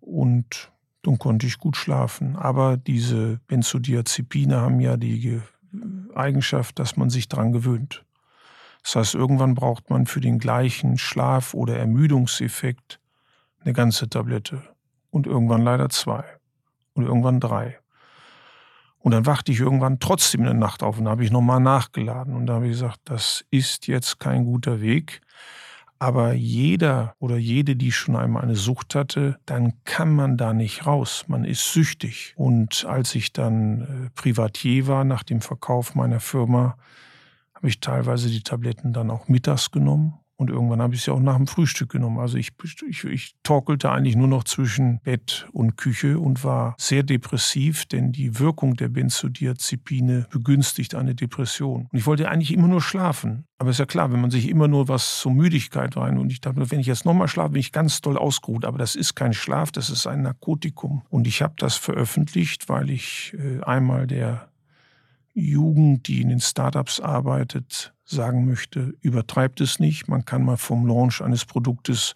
Und 0.00 0.72
dann 1.04 1.18
konnte 1.18 1.46
ich 1.46 1.58
gut 1.58 1.76
schlafen. 1.76 2.36
Aber 2.36 2.76
diese 2.76 3.38
Benzodiazepine 3.46 4.60
haben 4.60 4.80
ja 4.80 4.96
die 4.96 5.40
Eigenschaft, 6.14 6.78
dass 6.78 6.96
man 6.96 7.10
sich 7.10 7.28
dran 7.28 7.52
gewöhnt. 7.52 8.04
Das 8.82 8.96
heißt, 8.96 9.14
irgendwann 9.14 9.54
braucht 9.54 9.90
man 9.90 10.06
für 10.06 10.20
den 10.20 10.38
gleichen 10.38 10.98
Schlaf- 10.98 11.54
oder 11.54 11.78
Ermüdungseffekt 11.78 13.00
eine 13.60 13.72
ganze 13.72 14.08
Tablette. 14.08 14.62
Und 15.10 15.26
irgendwann 15.26 15.62
leider 15.62 15.88
zwei. 15.88 16.24
Und 16.94 17.04
irgendwann 17.04 17.40
drei. 17.40 17.78
Und 18.98 19.12
dann 19.12 19.26
wachte 19.26 19.52
ich 19.52 19.60
irgendwann 19.60 20.00
trotzdem 20.00 20.40
in 20.40 20.46
der 20.46 20.54
Nacht 20.54 20.82
auf 20.82 20.98
und 20.98 21.04
da 21.04 21.10
habe 21.10 21.24
ich 21.24 21.30
nochmal 21.30 21.60
nachgeladen. 21.60 22.34
Und 22.34 22.46
da 22.46 22.54
habe 22.54 22.66
ich 22.66 22.72
gesagt, 22.72 23.00
das 23.04 23.44
ist 23.50 23.86
jetzt 23.86 24.18
kein 24.18 24.46
guter 24.46 24.80
Weg. 24.80 25.20
Aber 26.04 26.34
jeder 26.34 27.14
oder 27.18 27.38
jede, 27.38 27.76
die 27.76 27.90
schon 27.90 28.14
einmal 28.14 28.42
eine 28.42 28.56
Sucht 28.56 28.94
hatte, 28.94 29.38
dann 29.46 29.82
kann 29.84 30.14
man 30.14 30.36
da 30.36 30.52
nicht 30.52 30.84
raus. 30.84 31.24
Man 31.28 31.46
ist 31.46 31.72
süchtig. 31.72 32.34
Und 32.36 32.84
als 32.84 33.14
ich 33.14 33.32
dann 33.32 33.80
äh, 33.80 34.10
Privatier 34.14 34.86
war 34.86 35.04
nach 35.04 35.22
dem 35.22 35.40
Verkauf 35.40 35.94
meiner 35.94 36.20
Firma, 36.20 36.76
habe 37.54 37.68
ich 37.68 37.80
teilweise 37.80 38.28
die 38.28 38.42
Tabletten 38.42 38.92
dann 38.92 39.10
auch 39.10 39.28
mittags 39.28 39.70
genommen 39.70 40.18
und 40.36 40.50
irgendwann 40.50 40.82
habe 40.82 40.94
ich 40.94 41.02
sie 41.02 41.12
auch 41.12 41.20
nach 41.20 41.36
dem 41.36 41.46
Frühstück 41.46 41.90
genommen. 41.90 42.18
Also 42.18 42.38
ich, 42.38 42.50
ich, 42.88 43.04
ich 43.04 43.34
torkelte 43.44 43.90
eigentlich 43.90 44.16
nur 44.16 44.26
noch 44.26 44.44
zwischen 44.44 45.00
Bett 45.00 45.46
und 45.52 45.76
Küche 45.76 46.18
und 46.18 46.42
war 46.42 46.74
sehr 46.76 47.04
depressiv, 47.04 47.86
denn 47.86 48.10
die 48.10 48.38
Wirkung 48.40 48.74
der 48.74 48.88
Benzodiazepine 48.88 50.26
begünstigt 50.30 50.96
eine 50.96 51.14
Depression. 51.14 51.88
Und 51.92 51.98
ich 51.98 52.06
wollte 52.06 52.28
eigentlich 52.28 52.52
immer 52.52 52.66
nur 52.66 52.82
schlafen. 52.82 53.46
Aber 53.58 53.70
ist 53.70 53.78
ja 53.78 53.86
klar, 53.86 54.12
wenn 54.12 54.20
man 54.20 54.32
sich 54.32 54.48
immer 54.48 54.66
nur 54.66 54.88
was 54.88 55.20
zur 55.20 55.32
Müdigkeit 55.32 55.96
rein 55.96 56.18
und 56.18 56.30
ich 56.30 56.40
dachte, 56.40 56.70
wenn 56.70 56.80
ich 56.80 56.88
jetzt 56.88 57.04
nochmal 57.04 57.28
schlafe, 57.28 57.50
bin 57.50 57.60
ich 57.60 57.70
ganz 57.70 58.00
doll 58.00 58.18
ausgeruht. 58.18 58.64
Aber 58.64 58.78
das 58.78 58.96
ist 58.96 59.14
kein 59.14 59.32
Schlaf, 59.32 59.70
das 59.70 59.88
ist 59.88 60.08
ein 60.08 60.22
Narkotikum. 60.22 61.02
Und 61.10 61.28
ich 61.28 61.42
habe 61.42 61.54
das 61.58 61.76
veröffentlicht, 61.76 62.68
weil 62.68 62.90
ich 62.90 63.36
äh, 63.38 63.62
einmal 63.62 64.08
der 64.08 64.48
Jugend, 65.32 66.08
die 66.08 66.22
in 66.22 66.28
den 66.28 66.40
Startups 66.40 67.00
arbeitet, 67.00 67.93
sagen 68.04 68.46
möchte, 68.46 68.94
übertreibt 69.00 69.60
es 69.60 69.78
nicht. 69.78 70.08
Man 70.08 70.24
kann 70.24 70.44
mal 70.44 70.56
vom 70.56 70.86
Launch 70.86 71.22
eines 71.22 71.44
Produktes 71.44 72.14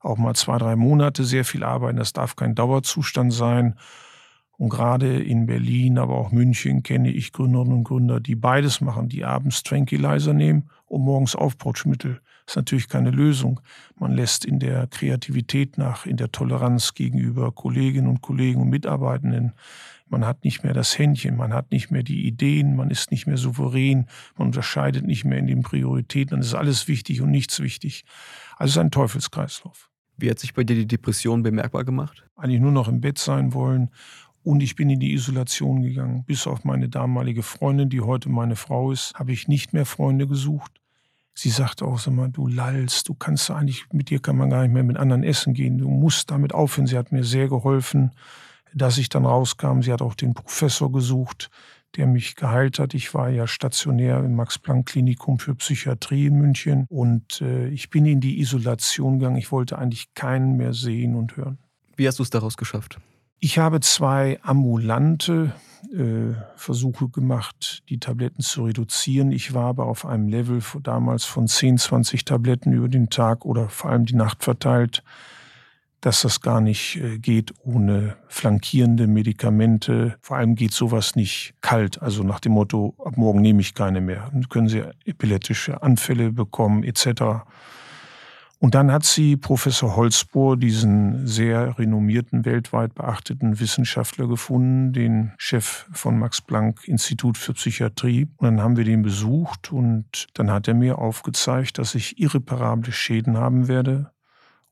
auch 0.00 0.18
mal 0.18 0.34
zwei, 0.34 0.58
drei 0.58 0.76
Monate 0.76 1.24
sehr 1.24 1.44
viel 1.44 1.64
arbeiten. 1.64 1.98
Das 1.98 2.12
darf 2.12 2.36
kein 2.36 2.54
Dauerzustand 2.54 3.32
sein. 3.32 3.76
Und 4.58 4.70
gerade 4.70 5.22
in 5.22 5.46
Berlin, 5.46 5.98
aber 5.98 6.16
auch 6.16 6.32
München 6.32 6.82
kenne 6.82 7.10
ich 7.10 7.32
Gründerinnen 7.32 7.74
und 7.74 7.84
Gründer, 7.84 8.20
die 8.20 8.36
beides 8.36 8.80
machen, 8.80 9.08
die 9.08 9.24
abends 9.24 9.62
Tranquilizer 9.62 10.32
nehmen 10.32 10.70
und 10.86 11.02
morgens 11.02 11.36
Aufputschmittel. 11.36 12.20
Das 12.46 12.52
ist 12.52 12.56
natürlich 12.56 12.88
keine 12.88 13.10
Lösung. 13.10 13.60
Man 13.98 14.12
lässt 14.12 14.44
in 14.44 14.60
der 14.60 14.86
Kreativität 14.86 15.78
nach, 15.78 16.06
in 16.06 16.16
der 16.16 16.30
Toleranz 16.30 16.94
gegenüber 16.94 17.50
Kolleginnen 17.50 18.06
und 18.06 18.22
Kollegen 18.22 18.60
und 18.62 18.70
Mitarbeitenden. 18.70 19.52
Man 20.08 20.24
hat 20.24 20.44
nicht 20.44 20.62
mehr 20.62 20.72
das 20.72 20.96
Händchen, 20.96 21.36
man 21.36 21.52
hat 21.52 21.72
nicht 21.72 21.90
mehr 21.90 22.04
die 22.04 22.24
Ideen, 22.28 22.76
man 22.76 22.90
ist 22.90 23.10
nicht 23.10 23.26
mehr 23.26 23.36
souverän, 23.36 24.06
man 24.36 24.46
unterscheidet 24.46 25.04
nicht 25.04 25.24
mehr 25.24 25.38
in 25.38 25.48
den 25.48 25.62
Prioritäten, 25.62 26.30
dann 26.30 26.40
ist 26.40 26.54
alles 26.54 26.86
wichtig 26.86 27.20
und 27.20 27.32
nichts 27.32 27.58
wichtig. 27.58 28.04
Also 28.56 28.70
es 28.70 28.76
ist 28.76 28.78
ein 28.78 28.92
Teufelskreislauf. 28.92 29.90
Wie 30.16 30.30
hat 30.30 30.38
sich 30.38 30.54
bei 30.54 30.62
dir 30.62 30.76
die 30.76 30.86
Depression 30.86 31.42
bemerkbar 31.42 31.84
gemacht? 31.84 32.24
Eigentlich 32.36 32.60
nur 32.60 32.70
noch 32.70 32.86
im 32.86 33.00
Bett 33.00 33.18
sein 33.18 33.52
wollen 33.52 33.90
und 34.44 34.62
ich 34.62 34.76
bin 34.76 34.88
in 34.88 35.00
die 35.00 35.12
Isolation 35.12 35.82
gegangen. 35.82 36.22
Bis 36.24 36.46
auf 36.46 36.62
meine 36.62 36.88
damalige 36.88 37.42
Freundin, 37.42 37.90
die 37.90 38.00
heute 38.00 38.28
meine 38.28 38.54
Frau 38.54 38.92
ist, 38.92 39.12
habe 39.14 39.32
ich 39.32 39.48
nicht 39.48 39.72
mehr 39.72 39.84
Freunde 39.84 40.28
gesucht. 40.28 40.80
Sie 41.38 41.50
sagte 41.50 41.84
auch 41.84 41.98
so 41.98 42.10
mal, 42.10 42.30
du 42.30 42.46
lallst, 42.46 43.10
du 43.10 43.14
kannst 43.14 43.50
eigentlich, 43.50 43.84
mit 43.92 44.08
dir 44.08 44.20
kann 44.20 44.38
man 44.38 44.48
gar 44.48 44.62
nicht 44.62 44.72
mehr 44.72 44.82
mit 44.82 44.96
anderen 44.96 45.22
essen 45.22 45.52
gehen. 45.52 45.76
Du 45.76 45.88
musst 45.88 46.30
damit 46.30 46.54
aufhören. 46.54 46.86
Sie 46.86 46.96
hat 46.96 47.12
mir 47.12 47.24
sehr 47.24 47.48
geholfen, 47.48 48.12
dass 48.72 48.96
ich 48.96 49.10
dann 49.10 49.26
rauskam. 49.26 49.82
Sie 49.82 49.92
hat 49.92 50.00
auch 50.00 50.14
den 50.14 50.32
Professor 50.32 50.90
gesucht, 50.90 51.50
der 51.96 52.06
mich 52.06 52.36
geheilt 52.36 52.78
hat. 52.78 52.94
Ich 52.94 53.12
war 53.12 53.28
ja 53.28 53.46
stationär 53.46 54.20
im 54.20 54.34
Max-Planck-Klinikum 54.34 55.38
für 55.38 55.54
Psychiatrie 55.54 56.26
in 56.26 56.38
München 56.38 56.86
und 56.88 57.42
äh, 57.42 57.68
ich 57.68 57.90
bin 57.90 58.06
in 58.06 58.20
die 58.20 58.40
Isolation 58.40 59.18
gegangen. 59.18 59.36
Ich 59.36 59.52
wollte 59.52 59.78
eigentlich 59.78 60.14
keinen 60.14 60.56
mehr 60.56 60.72
sehen 60.72 61.14
und 61.14 61.36
hören. 61.36 61.58
Wie 61.96 62.08
hast 62.08 62.18
du 62.18 62.22
es 62.22 62.30
daraus 62.30 62.56
geschafft? 62.56 62.98
Ich 63.38 63.58
habe 63.58 63.80
zwei 63.80 64.38
ambulante 64.42 65.52
äh, 65.92 66.34
Versuche 66.56 67.08
gemacht, 67.08 67.82
die 67.88 67.98
Tabletten 67.98 68.42
zu 68.42 68.64
reduzieren. 68.64 69.30
Ich 69.30 69.52
war 69.54 69.66
aber 69.66 69.86
auf 69.86 70.06
einem 70.06 70.28
Level 70.28 70.60
damals 70.82 71.24
von 71.24 71.46
10, 71.46 71.78
20 71.78 72.24
Tabletten 72.24 72.72
über 72.72 72.88
den 72.88 73.10
Tag 73.10 73.44
oder 73.44 73.68
vor 73.68 73.90
allem 73.90 74.06
die 74.06 74.16
Nacht 74.16 74.42
verteilt, 74.42 75.02
dass 76.00 76.22
das 76.22 76.40
gar 76.40 76.60
nicht 76.60 76.96
äh, 76.96 77.18
geht 77.18 77.52
ohne 77.62 78.16
flankierende 78.28 79.06
Medikamente. 79.06 80.16
Vor 80.20 80.36
allem 80.36 80.54
geht 80.54 80.72
sowas 80.72 81.14
nicht 81.14 81.54
kalt, 81.60 82.00
also 82.00 82.22
nach 82.22 82.40
dem 82.40 82.52
Motto, 82.52 82.94
ab 83.04 83.16
morgen 83.16 83.40
nehme 83.42 83.60
ich 83.60 83.74
keine 83.74 84.00
mehr. 84.00 84.30
Dann 84.32 84.48
können 84.48 84.68
Sie 84.68 84.82
epileptische 85.04 85.82
Anfälle 85.82 86.32
bekommen 86.32 86.84
etc. 86.84 87.44
Und 88.66 88.74
dann 88.74 88.90
hat 88.90 89.04
sie 89.04 89.36
Professor 89.36 89.94
Holzbohr, 89.94 90.56
diesen 90.56 91.24
sehr 91.24 91.78
renommierten, 91.78 92.44
weltweit 92.44 92.96
beachteten 92.96 93.60
Wissenschaftler 93.60 94.26
gefunden, 94.26 94.92
den 94.92 95.30
Chef 95.38 95.86
von 95.92 96.18
Max 96.18 96.40
Planck 96.40 96.80
Institut 96.88 97.38
für 97.38 97.52
Psychiatrie. 97.52 98.26
Und 98.38 98.44
dann 98.44 98.60
haben 98.60 98.76
wir 98.76 98.82
den 98.82 99.02
besucht 99.02 99.70
und 99.70 100.26
dann 100.34 100.50
hat 100.50 100.66
er 100.66 100.74
mir 100.74 100.98
aufgezeigt, 100.98 101.78
dass 101.78 101.94
ich 101.94 102.18
irreparable 102.18 102.90
Schäden 102.90 103.36
haben 103.36 103.68
werde 103.68 104.10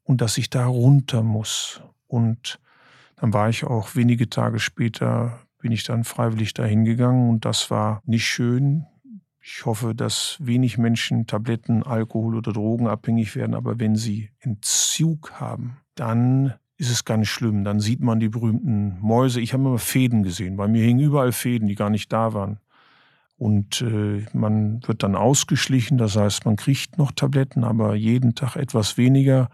und 0.02 0.22
dass 0.22 0.38
ich 0.38 0.50
da 0.50 0.66
runter 0.66 1.22
muss. 1.22 1.80
Und 2.08 2.58
dann 3.14 3.32
war 3.32 3.48
ich 3.48 3.62
auch 3.62 3.94
wenige 3.94 4.28
Tage 4.28 4.58
später, 4.58 5.38
bin 5.60 5.70
ich 5.70 5.84
dann 5.84 6.02
freiwillig 6.02 6.52
dahin 6.52 6.84
gegangen 6.84 7.30
und 7.30 7.44
das 7.44 7.70
war 7.70 8.02
nicht 8.06 8.26
schön. 8.26 8.86
Ich 9.46 9.66
hoffe, 9.66 9.94
dass 9.94 10.38
wenig 10.40 10.78
Menschen 10.78 11.26
Tabletten, 11.26 11.82
Alkohol 11.82 12.34
oder 12.36 12.54
Drogen 12.54 12.86
abhängig 12.88 13.36
werden, 13.36 13.54
aber 13.54 13.78
wenn 13.78 13.94
sie 13.94 14.30
Entzug 14.40 15.32
haben, 15.32 15.76
dann 15.96 16.54
ist 16.78 16.90
es 16.90 17.04
ganz 17.04 17.28
schlimm. 17.28 17.62
Dann 17.62 17.78
sieht 17.78 18.00
man 18.00 18.20
die 18.20 18.30
berühmten 18.30 18.98
Mäuse. 19.00 19.42
Ich 19.42 19.52
habe 19.52 19.62
immer 19.64 19.78
Fäden 19.78 20.22
gesehen. 20.22 20.56
Bei 20.56 20.66
mir 20.66 20.82
hingen 20.82 21.04
überall 21.04 21.32
Fäden, 21.32 21.68
die 21.68 21.74
gar 21.74 21.90
nicht 21.90 22.10
da 22.10 22.32
waren. 22.32 22.58
Und 23.36 23.82
äh, 23.82 24.24
man 24.32 24.80
wird 24.86 25.02
dann 25.02 25.14
ausgeschlichen, 25.14 25.98
das 25.98 26.16
heißt, 26.16 26.46
man 26.46 26.56
kriegt 26.56 26.96
noch 26.96 27.12
Tabletten, 27.12 27.64
aber 27.64 27.94
jeden 27.96 28.34
Tag 28.34 28.56
etwas 28.56 28.96
weniger. 28.96 29.50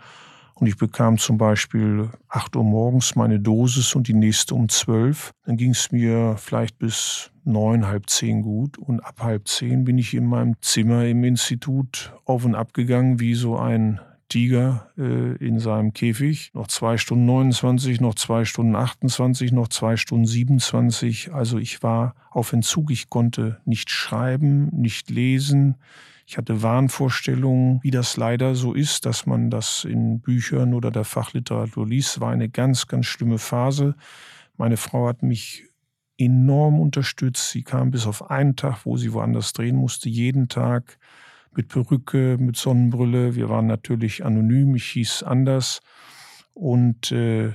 Und 0.61 0.67
ich 0.67 0.77
bekam 0.77 1.17
zum 1.17 1.39
Beispiel 1.39 2.11
8 2.29 2.55
Uhr 2.55 2.65
morgens 2.65 3.17
meine 3.17 3.41
Dosis 3.41 3.95
und 3.95 4.09
die 4.09 4.15
nächste 4.15 4.55
um 4.55 4.69
12. 4.69 5.33
Dann 5.47 5.57
ging 5.57 5.71
es 5.71 5.91
mir 5.91 6.37
vielleicht 6.37 6.79
bis 6.79 7.31
neun, 7.45 7.87
halb 7.87 8.11
zehn 8.11 8.43
gut. 8.43 8.77
Und 8.77 9.01
ab 9.01 9.21
halb 9.21 9.49
zehn 9.49 9.85
bin 9.85 9.97
ich 9.97 10.13
in 10.13 10.27
meinem 10.27 10.57
Zimmer 10.61 11.07
im 11.07 11.25
Institut 11.25 12.13
auf 12.27 12.45
und 12.45 12.55
ab 12.55 12.75
gegangen, 12.75 13.21
wie 13.21 13.35
so 13.35 13.57
ein 13.57 14.01
Tiger 14.29 14.91
äh, 14.99 15.35
in 15.37 15.61
seinem 15.61 15.95
Käfig. 15.95 16.51
Noch 16.53 16.69
zwei 16.69 16.99
Stunden 16.99 17.25
29, 17.25 18.03
noch 18.03 18.15
zwei 18.15 18.45
Stunden 18.45 18.77
28, 18.77 19.53
noch 19.53 19.69
zwei 19.69 19.97
Stunden 19.97 20.27
27. 20.27 21.33
Also 21.33 21.57
ich 21.57 21.83
war 21.83 22.15
auf 22.31 22.53
Entzug. 22.53 22.91
Ich 22.91 23.09
konnte 23.09 23.63
nicht 23.65 23.89
schreiben, 23.89 24.69
nicht 24.73 25.09
lesen. 25.09 25.77
Ich 26.31 26.39
hatte 26.39 26.63
Wahnvorstellungen, 26.63 27.81
wie 27.83 27.91
das 27.91 28.17
leider 28.17 28.55
so 28.55 28.73
ist, 28.73 29.05
dass 29.05 29.27
man 29.27 29.51
das 29.51 29.83
in 29.83 30.21
Büchern 30.21 30.75
oder 30.75 30.93
der 30.93 31.03
Fachliteratur 31.03 31.89
liest. 31.89 32.21
War 32.21 32.31
eine 32.31 32.49
ganz, 32.49 32.87
ganz 32.87 33.07
schlimme 33.07 33.39
Phase. 33.39 33.97
Meine 34.57 34.77
Frau 34.77 35.09
hat 35.09 35.25
mich 35.25 35.65
enorm 36.19 36.79
unterstützt. 36.79 37.51
Sie 37.51 37.65
kam 37.65 37.91
bis 37.91 38.07
auf 38.07 38.31
einen 38.31 38.55
Tag, 38.55 38.87
wo 38.87 38.97
sie 38.97 39.13
woanders 39.13 39.53
drehen 39.55 39.75
musste, 39.75 40.09
jeden 40.09 40.47
Tag 40.47 40.99
mit 41.57 41.67
Perücke, 41.67 42.37
mit 42.39 42.55
Sonnenbrille. 42.55 43.35
Wir 43.35 43.49
waren 43.49 43.67
natürlich 43.67 44.25
anonym, 44.25 44.77
ich 44.77 44.85
hieß 44.85 45.25
anders. 45.25 45.81
Und 46.55 47.11
äh, 47.11 47.55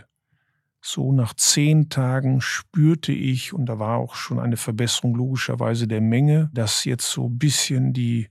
so 0.81 1.13
nach 1.13 1.33
zehn 1.33 1.87
Tagen 1.87 2.41
spürte 2.41 3.13
ich, 3.13 3.53
und 3.53 3.67
da 3.67 3.79
war 3.79 3.99
auch 3.99 4.15
schon 4.15 4.37
eine 4.37 4.57
Verbesserung 4.57 5.15
logischerweise 5.15 5.87
der 5.87 6.01
Menge, 6.01 6.49
dass 6.53 6.83
jetzt 6.83 7.09
so 7.09 7.29
ein 7.29 7.37
bisschen 7.37 7.93
die 7.93 8.27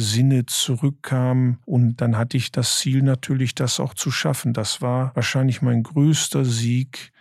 Sinne 0.00 0.46
zurückkam. 0.46 1.58
Und 1.66 2.00
dann 2.00 2.16
hatte 2.16 2.36
ich 2.36 2.52
das 2.52 2.78
Ziel 2.78 3.02
natürlich, 3.02 3.54
das 3.54 3.80
auch 3.80 3.94
zu 3.94 4.10
schaffen. 4.10 4.52
Das 4.52 4.80
war 4.80 5.14
wahrscheinlich 5.14 5.60
mein 5.60 5.82
größter 5.82 6.44
Sieg, 6.44 7.12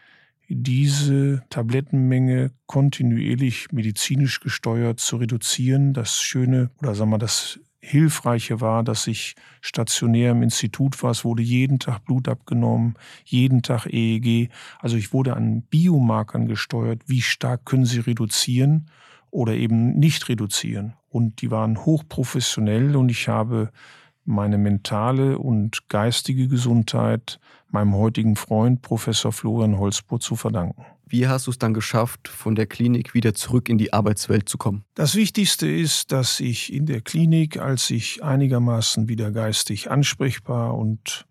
diese 0.49 1.43
Tablettenmenge 1.49 2.51
kontinuierlich 2.67 3.71
medizinisch 3.71 4.39
gesteuert 4.39 4.99
zu 4.99 5.17
reduzieren. 5.17 5.93
Das 5.93 6.21
Schöne 6.21 6.69
oder 6.79 6.95
sagen 6.95 7.09
wir 7.09 7.17
das 7.17 7.59
Hilfreiche 7.79 8.61
war, 8.61 8.83
dass 8.83 9.07
ich 9.07 9.35
stationär 9.61 10.31
im 10.31 10.43
Institut 10.43 11.01
war. 11.03 11.11
Es 11.11 11.25
wurde 11.25 11.41
jeden 11.41 11.79
Tag 11.79 12.05
Blut 12.05 12.27
abgenommen, 12.27 12.95
jeden 13.25 13.61
Tag 13.61 13.87
EEG. 13.87 14.49
Also 14.79 14.97
ich 14.97 15.13
wurde 15.13 15.35
an 15.35 15.63
Biomarkern 15.63 16.47
gesteuert. 16.47 17.01
Wie 17.07 17.21
stark 17.21 17.65
können 17.65 17.85
sie 17.85 17.99
reduzieren? 17.99 18.89
oder 19.31 19.53
eben 19.53 19.97
nicht 19.97 20.29
reduzieren. 20.29 20.93
Und 21.17 21.41
die 21.41 21.49
waren 21.49 21.83
hochprofessionell 21.83 22.95
und 22.95 23.09
ich 23.09 23.27
habe 23.27 23.71
meine 24.23 24.59
mentale 24.59 25.39
und 25.39 25.89
geistige 25.89 26.47
Gesundheit 26.47 27.39
meinem 27.71 27.95
heutigen 27.95 28.35
Freund 28.35 28.83
Professor 28.83 29.31
Florian 29.31 29.79
Holzbohr 29.79 30.19
zu 30.19 30.35
verdanken. 30.35 30.85
Wie 31.07 31.27
hast 31.27 31.47
du 31.47 31.51
es 31.51 31.57
dann 31.57 31.73
geschafft, 31.73 32.27
von 32.27 32.53
der 32.53 32.67
Klinik 32.67 33.15
wieder 33.15 33.33
zurück 33.33 33.67
in 33.67 33.79
die 33.79 33.93
Arbeitswelt 33.93 34.47
zu 34.47 34.59
kommen? 34.59 34.83
Das 34.93 35.15
Wichtigste 35.15 35.67
ist, 35.67 36.11
dass 36.11 36.39
ich 36.39 36.71
in 36.71 36.85
der 36.85 37.01
Klinik, 37.01 37.57
als 37.57 37.89
ich 37.89 38.23
einigermaßen 38.23 39.09
wieder 39.09 39.31
geistig 39.31 39.89
ansprechbar 39.89 40.77
und 40.77 41.25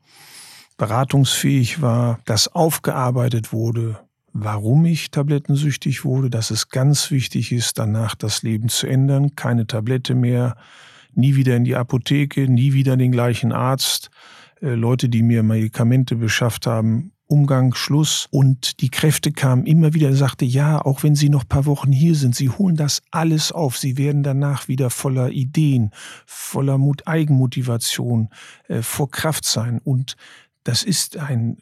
beratungsfähig 0.79 1.81
war, 1.81 2.19
das 2.25 2.49
aufgearbeitet 2.49 3.53
wurde, 3.53 4.01
warum 4.39 4.85
ich 4.85 5.11
tablettensüchtig 5.11 6.05
wurde, 6.05 6.31
dass 6.31 6.51
es 6.51 6.69
ganz 6.69 7.11
wichtig 7.11 7.53
ist, 7.53 7.79
danach 7.79 8.15
das 8.15 8.43
Leben 8.43 8.69
zu 8.69 8.87
ändern, 8.87 9.35
keine 9.35 9.67
Tablette 9.67 10.15
mehr, 10.15 10.57
nie 11.15 11.37
wieder 11.37 11.57
in 11.57 11.65
die 11.65 11.77
Apotheke, 11.77 12.49
nie 12.49 12.75
wieder 12.75 12.97
den 12.97 13.13
gleichen 13.13 13.53
Arzt, 13.53 14.11
äh, 14.61 14.75
Leute, 14.75 15.09
die 15.09 15.23
mir 15.23 15.43
Medikamente 15.43 16.17
beschafft 16.17 16.67
haben, 16.67 17.13
Umgang, 17.29 17.75
Schluss. 17.75 18.29
Und 18.31 18.81
die 18.81 18.91
Kräfte 18.91 19.33
kamen 19.33 19.67
immer 19.67 19.95
wieder, 19.95 20.13
sagte, 20.13 20.45
ja, 20.45 20.81
auch 20.81 21.03
wenn 21.03 21.15
Sie 21.15 21.29
noch 21.29 21.45
ein 21.45 21.49
paar 21.49 21.67
Wochen 21.67 21.91
hier 21.91 22.15
sind, 22.15 22.37
Sie 22.37 22.51
holen 22.51 22.77
das 22.77 23.03
alles 23.11 23.53
auf. 23.53 23.79
Sie 23.79 23.97
werden 23.97 24.23
danach 24.23 24.69
wieder 24.69 24.91
voller 24.91 25.31
Ideen, 25.31 25.91
voller 26.27 26.79
Mut, 26.79 27.07
Eigenmotivation, 27.07 28.29
äh, 28.69 28.83
vor 28.83 29.11
Kraft 29.11 29.45
sein. 29.45 29.81
Und 29.83 30.17
das 30.63 30.83
ist 30.83 31.17
ein 31.17 31.57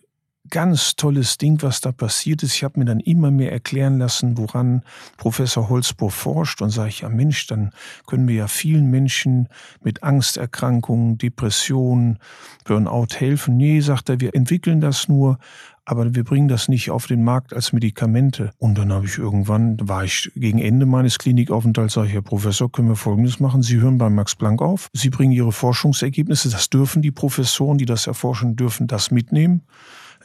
ganz 0.50 0.96
tolles 0.96 1.38
Ding, 1.38 1.62
was 1.62 1.80
da 1.80 1.92
passiert 1.92 2.42
ist. 2.42 2.54
Ich 2.54 2.64
habe 2.64 2.78
mir 2.78 2.84
dann 2.84 3.00
immer 3.00 3.30
mehr 3.30 3.52
erklären 3.52 3.98
lassen, 3.98 4.36
woran 4.36 4.82
Professor 5.16 5.68
Holzbohr 5.68 6.10
forscht. 6.10 6.60
Und 6.60 6.70
sage 6.70 6.90
ich, 6.90 7.00
ja 7.00 7.08
Mensch, 7.08 7.46
dann 7.46 7.72
können 8.06 8.28
wir 8.28 8.34
ja 8.34 8.48
vielen 8.48 8.90
Menschen 8.90 9.48
mit 9.82 10.02
Angsterkrankungen, 10.02 11.18
Depressionen, 11.18 12.18
Burnout 12.64 13.14
helfen. 13.16 13.56
Nee, 13.56 13.80
sagt 13.80 14.08
er, 14.08 14.20
wir 14.20 14.34
entwickeln 14.34 14.80
das 14.80 15.08
nur, 15.08 15.38
aber 15.86 16.14
wir 16.14 16.24
bringen 16.24 16.48
das 16.48 16.68
nicht 16.68 16.90
auf 16.90 17.06
den 17.06 17.24
Markt 17.24 17.52
als 17.52 17.72
Medikamente. 17.72 18.50
Und 18.58 18.78
dann 18.78 18.92
habe 18.92 19.06
ich 19.06 19.18
irgendwann, 19.18 19.76
war 19.82 20.04
ich 20.04 20.30
gegen 20.34 20.58
Ende 20.58 20.86
meines 20.86 21.18
Klinikaufenthalts, 21.18 21.94
sage 21.94 22.08
ich, 22.08 22.14
Herr 22.14 22.22
Professor, 22.22 22.70
können 22.70 22.88
wir 22.88 22.96
Folgendes 22.96 23.40
machen? 23.40 23.62
Sie 23.62 23.80
hören 23.80 23.98
beim 23.98 24.14
Max 24.14 24.34
Planck 24.34 24.62
auf, 24.62 24.88
Sie 24.92 25.10
bringen 25.10 25.32
Ihre 25.32 25.52
Forschungsergebnisse, 25.52 26.50
das 26.50 26.70
dürfen 26.70 27.02
die 27.02 27.10
Professoren, 27.10 27.78
die 27.78 27.86
das 27.86 28.06
erforschen, 28.06 28.56
dürfen 28.56 28.86
das 28.86 29.10
mitnehmen. 29.10 29.62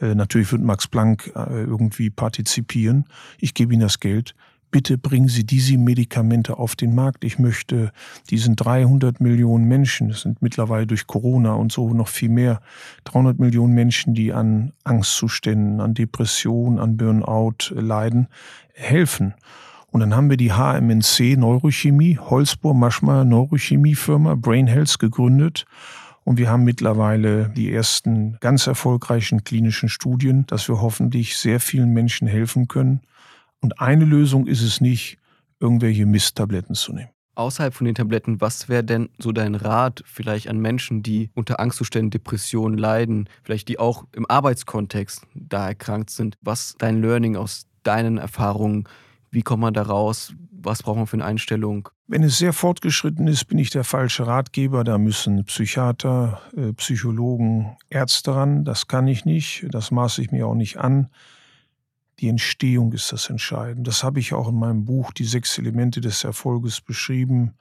Äh, 0.01 0.15
natürlich 0.15 0.51
wird 0.51 0.61
Max 0.61 0.87
Planck 0.87 1.31
äh, 1.35 1.63
irgendwie 1.63 2.09
partizipieren. 2.09 3.05
Ich 3.39 3.53
gebe 3.53 3.73
Ihnen 3.73 3.81
das 3.81 3.99
Geld. 3.99 4.35
Bitte 4.71 4.99
bringen 4.99 5.29
Sie 5.29 5.45
diese 5.45 5.77
Medikamente 5.77 6.57
auf 6.57 6.75
den 6.75 6.93
Markt. 6.93 7.23
Ich 7.23 7.39
möchte 7.39 7.91
diesen 8.29 8.55
300 8.55 9.19
Millionen 9.19 9.67
Menschen, 9.67 10.09
das 10.09 10.21
sind 10.21 10.43
mittlerweile 10.43 10.85
durch 10.85 11.07
Corona 11.07 11.53
und 11.53 11.71
so 11.71 11.91
noch 11.93 12.07
viel 12.07 12.29
mehr, 12.29 12.61
300 13.05 13.39
Millionen 13.39 13.73
Menschen, 13.73 14.13
die 14.13 14.31
an 14.31 14.73
Angstzuständen, 14.83 15.81
an 15.81 15.95
Depressionen, 15.95 16.77
an 16.77 16.97
Burnout 16.97 17.71
leiden, 17.71 18.27
helfen. 18.73 19.33
Und 19.91 20.01
dann 20.01 20.15
haben 20.15 20.29
wir 20.29 20.37
die 20.37 20.53
HMNC 20.53 21.35
Neurochemie, 21.37 22.19
Holzbohr 22.19 22.75
Maschmeyer 22.75 23.25
Neurochemiefirma 23.25 24.35
Brain 24.35 24.67
Health 24.67 24.99
gegründet 24.99 25.65
und 26.23 26.37
wir 26.37 26.49
haben 26.49 26.63
mittlerweile 26.63 27.49
die 27.49 27.71
ersten 27.71 28.37
ganz 28.39 28.67
erfolgreichen 28.67 29.43
klinischen 29.43 29.89
Studien, 29.89 30.45
dass 30.47 30.67
wir 30.67 30.81
hoffentlich 30.81 31.37
sehr 31.37 31.59
vielen 31.59 31.91
Menschen 31.91 32.27
helfen 32.27 32.67
können. 32.67 33.01
Und 33.61 33.79
eine 33.79 34.05
Lösung 34.05 34.47
ist 34.47 34.61
es 34.61 34.81
nicht, 34.81 35.17
irgendwelche 35.59 36.05
Misttabletten 36.05 36.75
zu 36.75 36.93
nehmen. 36.93 37.09
Außerhalb 37.35 37.73
von 37.73 37.85
den 37.85 37.95
Tabletten, 37.95 38.41
was 38.41 38.67
wäre 38.67 38.83
denn 38.83 39.09
so 39.17 39.31
dein 39.31 39.55
Rat 39.55 40.03
vielleicht 40.05 40.49
an 40.49 40.59
Menschen, 40.59 41.03
die 41.03 41.29
unter 41.35 41.59
Angstzuständen, 41.59 42.11
Depressionen 42.11 42.77
leiden, 42.77 43.29
vielleicht 43.43 43.69
die 43.69 43.79
auch 43.79 44.03
im 44.13 44.29
Arbeitskontext 44.29 45.25
da 45.35 45.69
erkrankt 45.69 46.09
sind? 46.09 46.37
Was 46.41 46.75
dein 46.77 47.01
Learning 47.01 47.37
aus 47.37 47.65
deinen 47.83 48.17
Erfahrungen? 48.17 48.89
Wie 49.31 49.41
kommt 49.41 49.61
man 49.61 49.73
da 49.73 49.83
raus? 49.83 50.33
Was 50.51 50.83
braucht 50.83 50.97
man 50.97 51.07
für 51.07 51.17
eine 51.17 51.25
Einstellung? 51.25 51.89
Wenn 52.07 52.23
es 52.23 52.37
sehr 52.37 52.53
fortgeschritten 52.53 53.27
ist, 53.27 53.45
bin 53.45 53.57
ich 53.59 53.69
der 53.69 53.83
falsche 53.83 54.27
Ratgeber. 54.27 54.83
Da 54.83 54.97
müssen 54.97 55.45
Psychiater, 55.45 56.41
äh, 56.55 56.73
Psychologen, 56.73 57.77
Ärzte 57.89 58.35
ran. 58.35 58.65
Das 58.65 58.87
kann 58.87 59.07
ich 59.07 59.25
nicht. 59.25 59.67
Das 59.69 59.91
maße 59.91 60.21
ich 60.21 60.31
mir 60.31 60.47
auch 60.47 60.55
nicht 60.55 60.77
an. 60.77 61.09
Die 62.19 62.27
Entstehung 62.27 62.91
ist 62.91 63.13
das 63.13 63.29
Entscheidende. 63.29 63.89
Das 63.89 64.03
habe 64.03 64.19
ich 64.19 64.33
auch 64.33 64.49
in 64.49 64.59
meinem 64.59 64.83
Buch 64.83 65.13
Die 65.13 65.23
sechs 65.23 65.57
Elemente 65.57 66.01
des 66.01 66.23
Erfolges 66.23 66.81
beschrieben. 66.81 67.53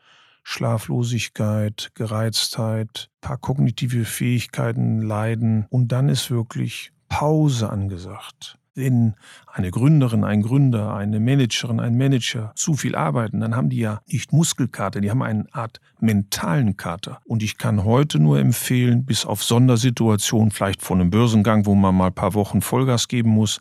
Schlaflosigkeit, 0.43 1.91
Gereiztheit, 1.95 3.11
paar 3.21 3.37
kognitive 3.37 4.05
Fähigkeiten 4.05 5.03
leiden. 5.03 5.67
Und 5.69 5.93
dann 5.93 6.09
ist 6.09 6.31
wirklich 6.31 6.91
Pause 7.09 7.71
angesagt. 7.71 8.59
Wenn 8.79 9.14
eine 9.47 9.73
Gründerin, 9.73 10.23
ein 10.23 10.41
Gründer, 10.41 10.95
eine 10.95 11.19
Managerin, 11.19 11.81
ein 11.81 11.99
Manager 11.99 12.53
zu 12.55 12.75
viel 12.75 12.95
arbeiten, 12.95 13.41
dann 13.41 13.57
haben 13.57 13.71
die 13.71 13.79
ja 13.79 14.01
nicht 14.07 14.33
Muskelkater, 14.33 15.01
die 15.01 15.11
haben 15.11 15.23
eine 15.23 15.47
Art 15.53 15.81
mentalen 15.99 16.77
Kater. 16.77 17.21
Und 17.25 17.43
ich 17.43 17.59
kann 17.59 17.85
heute 17.85 18.21
nur 18.21 18.38
empfehlen, 18.38 19.05
bis 19.05 19.27
auf 19.27 19.43
Sondersituationen, 19.43 20.53
vielleicht 20.53 20.83
von 20.83 21.01
einem 21.01 21.11
Börsengang, 21.11 21.67
wo 21.67 21.75
man 21.75 21.95
mal 21.95 22.07
ein 22.07 22.14
paar 22.14 22.35
Wochen 22.35 22.61
Vollgas 22.61 23.09
geben 23.09 23.31
muss, 23.31 23.61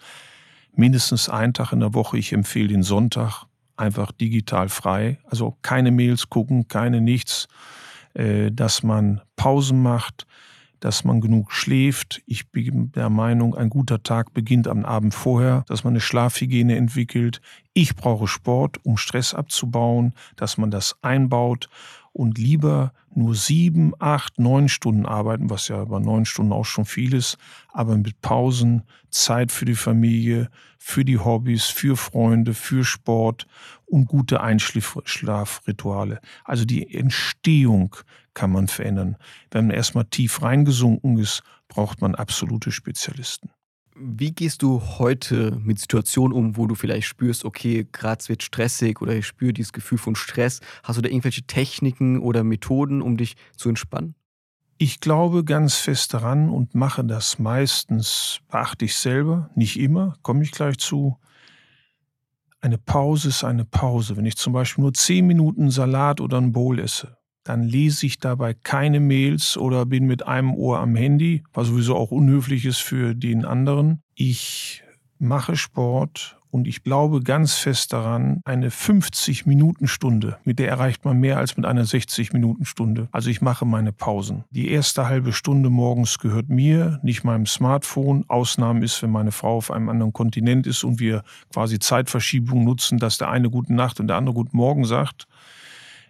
mindestens 0.76 1.30
einen 1.30 1.54
Tag 1.54 1.74
in 1.74 1.80
der 1.80 1.96
Woche. 1.96 2.20
Ich 2.20 2.32
empfehle 2.32 2.68
den 2.68 2.84
Sonntag 2.84 3.46
einfach 3.76 4.12
digital 4.12 4.70
frei. 4.70 5.18
Also 5.26 5.58
keine 5.64 5.92
Mails 5.92 6.30
gucken, 6.30 6.68
keine 6.68 7.02
nichts, 7.02 7.48
äh, 8.14 8.52
dass 8.52 8.84
man 8.84 9.22
Pausen 9.36 9.82
macht, 9.82 10.28
dass 10.80 11.04
man 11.04 11.22
genug 11.22 11.52
schläft. 11.52 12.22
Ich 12.26 12.52
bin 12.52 12.92
der 12.92 13.10
Meinung, 13.10 13.56
ein 13.56 13.70
guter 13.70 14.04
Tag 14.04 14.34
beginnt 14.34 14.68
am 14.68 14.86
Abend 14.86 15.14
vorher, 15.14 15.64
dass 15.68 15.84
man 15.84 15.94
eine 15.94 16.02
Schlafhygiene 16.02 16.76
entwickelt. 16.76 17.42
Ich 17.74 17.96
brauche 17.96 18.28
Sport, 18.28 18.84
um 18.84 18.98
Stress 18.98 19.34
abzubauen, 19.34 20.14
dass 20.36 20.58
man 20.58 20.72
das 20.72 20.98
einbaut 21.02 21.70
und 22.14 22.38
lieber 22.38 22.94
nur 23.14 23.36
sieben, 23.36 23.94
acht, 24.00 24.40
neun 24.40 24.70
Stunden 24.70 25.06
arbeiten, 25.06 25.50
was 25.50 25.68
ja 25.68 25.84
bei 25.86 26.00
neun 26.00 26.26
Stunden 26.26 26.52
auch 26.52 26.66
schon 26.66 26.86
viel 26.86 27.14
ist, 27.14 27.38
aber 27.74 27.98
mit 27.98 28.22
Pausen, 28.22 28.84
Zeit 29.10 29.52
für 29.52 29.66
die 29.66 29.76
Familie, 29.76 30.50
für 30.78 31.04
die 31.06 31.18
Hobbys, 31.18 31.66
für 31.66 31.98
Freunde, 31.98 32.54
für 32.54 32.84
Sport 32.84 33.48
und 33.86 34.08
gute 34.08 34.42
Einschlafrituale. 34.42 36.20
Also 36.44 36.66
die 36.66 36.94
Entstehung 36.94 37.96
kann 38.38 38.52
man 38.52 38.68
verändern. 38.68 39.18
Wenn 39.50 39.66
man 39.66 39.76
erstmal 39.76 40.06
tief 40.06 40.44
reingesunken 40.44 41.18
ist, 41.18 41.42
braucht 41.68 42.02
man 42.02 42.14
absolute 42.14 42.72
Spezialisten. 42.72 43.50
Wie 43.96 44.32
gehst 44.32 44.62
du 44.62 44.80
heute 45.00 45.58
mit 45.60 45.80
Situationen 45.80 46.38
um, 46.38 46.56
wo 46.56 46.68
du 46.68 46.76
vielleicht 46.76 47.08
spürst, 47.08 47.46
okay, 47.46 47.88
gerade 47.92 48.20
es 48.20 48.30
wird 48.30 48.44
stressig 48.44 49.02
oder 49.02 49.16
ich 49.16 49.26
spüre 49.26 49.54
dieses 49.54 49.74
Gefühl 49.74 49.98
von 49.98 50.16
Stress? 50.16 50.60
Hast 50.84 50.98
du 50.98 51.02
da 51.02 51.10
irgendwelche 51.10 51.48
Techniken 51.48 52.20
oder 52.20 52.44
Methoden, 52.44 53.02
um 53.02 53.18
dich 53.18 53.38
zu 53.56 53.70
entspannen? 53.70 54.14
Ich 54.78 55.00
glaube 55.00 55.44
ganz 55.44 55.78
fest 55.78 56.14
daran 56.14 56.52
und 56.52 56.76
mache 56.76 57.04
das 57.04 57.40
meistens, 57.40 58.42
beachte 58.52 58.86
ich 58.86 58.96
selber, 58.98 59.50
nicht 59.56 59.80
immer, 59.80 60.16
komme 60.22 60.44
ich 60.44 60.52
gleich 60.52 60.78
zu. 60.78 61.18
Eine 62.62 62.78
Pause 62.78 63.30
ist 63.30 63.44
eine 63.44 63.66
Pause. 63.66 64.16
Wenn 64.16 64.28
ich 64.28 64.38
zum 64.38 64.54
Beispiel 64.54 64.84
nur 64.84 64.94
zehn 64.94 65.26
Minuten 65.26 65.72
Salat 65.72 66.22
oder 66.22 66.38
ein 66.38 66.52
Bowl 66.52 66.78
esse, 66.78 67.18
dann 67.48 67.64
lese 67.64 68.06
ich 68.06 68.20
dabei 68.20 68.54
keine 68.54 69.00
Mails 69.00 69.58
oder 69.58 69.86
bin 69.86 70.06
mit 70.06 70.28
einem 70.28 70.54
Ohr 70.54 70.80
am 70.80 70.96
Handy, 70.96 71.44
was 71.54 71.68
sowieso 71.68 71.96
auch 71.96 72.12
unhöflich 72.12 72.66
ist 72.66 72.80
für 72.80 73.16
den 73.16 73.46
anderen. 73.46 74.02
Ich 74.16 74.84
mache 75.18 75.56
Sport 75.56 76.38
und 76.50 76.68
ich 76.68 76.84
glaube 76.84 77.22
ganz 77.22 77.56
fest 77.56 77.94
daran, 77.94 78.42
eine 78.44 78.70
50-Minuten-Stunde, 78.70 80.38
mit 80.44 80.60
der 80.60 80.70
erreicht 80.70 81.06
man 81.06 81.20
mehr 81.20 81.38
als 81.38 81.56
mit 81.56 81.66
einer 81.66 81.86
60-Minuten-Stunde. 81.86 83.10
Also 83.12 83.30
ich 83.30 83.42
mache 83.42 83.66
meine 83.66 83.94
Pausen. 83.94 84.44
Die 84.50 84.70
erste 84.70 85.08
halbe 85.08 85.34
Stunde 85.34 85.70
morgens 85.70 86.20
gehört 86.20 86.50
mir, 86.50 87.00
nicht 87.04 87.24
meinem 87.24 87.46
Smartphone. 87.46 88.26
Ausnahme 88.28 88.84
ist, 88.84 89.02
wenn 89.04 89.12
meine 89.12 89.32
Frau 89.32 89.58
auf 89.58 89.72
einem 89.72 89.90
anderen 89.90 90.14
Kontinent 90.14 90.68
ist 90.68 90.84
und 90.84 91.00
wir 91.00 91.24
quasi 91.54 91.80
Zeitverschiebung 91.80 92.64
nutzen, 92.64 92.98
dass 92.98 93.18
der 93.18 93.30
eine 93.30 93.50
gute 93.50 93.74
Nacht 93.74 94.00
und 94.00 94.08
der 94.08 94.18
andere 94.18 94.34
guten 94.34 94.58
Morgen 94.58 94.86
sagt. 94.86 95.28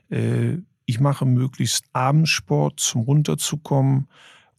Äh, 0.09 0.57
ich 0.87 0.99
mache 1.01 1.25
möglichst 1.25 1.85
Abendsport 1.93 2.79
zum 2.79 3.01
runterzukommen. 3.01 4.07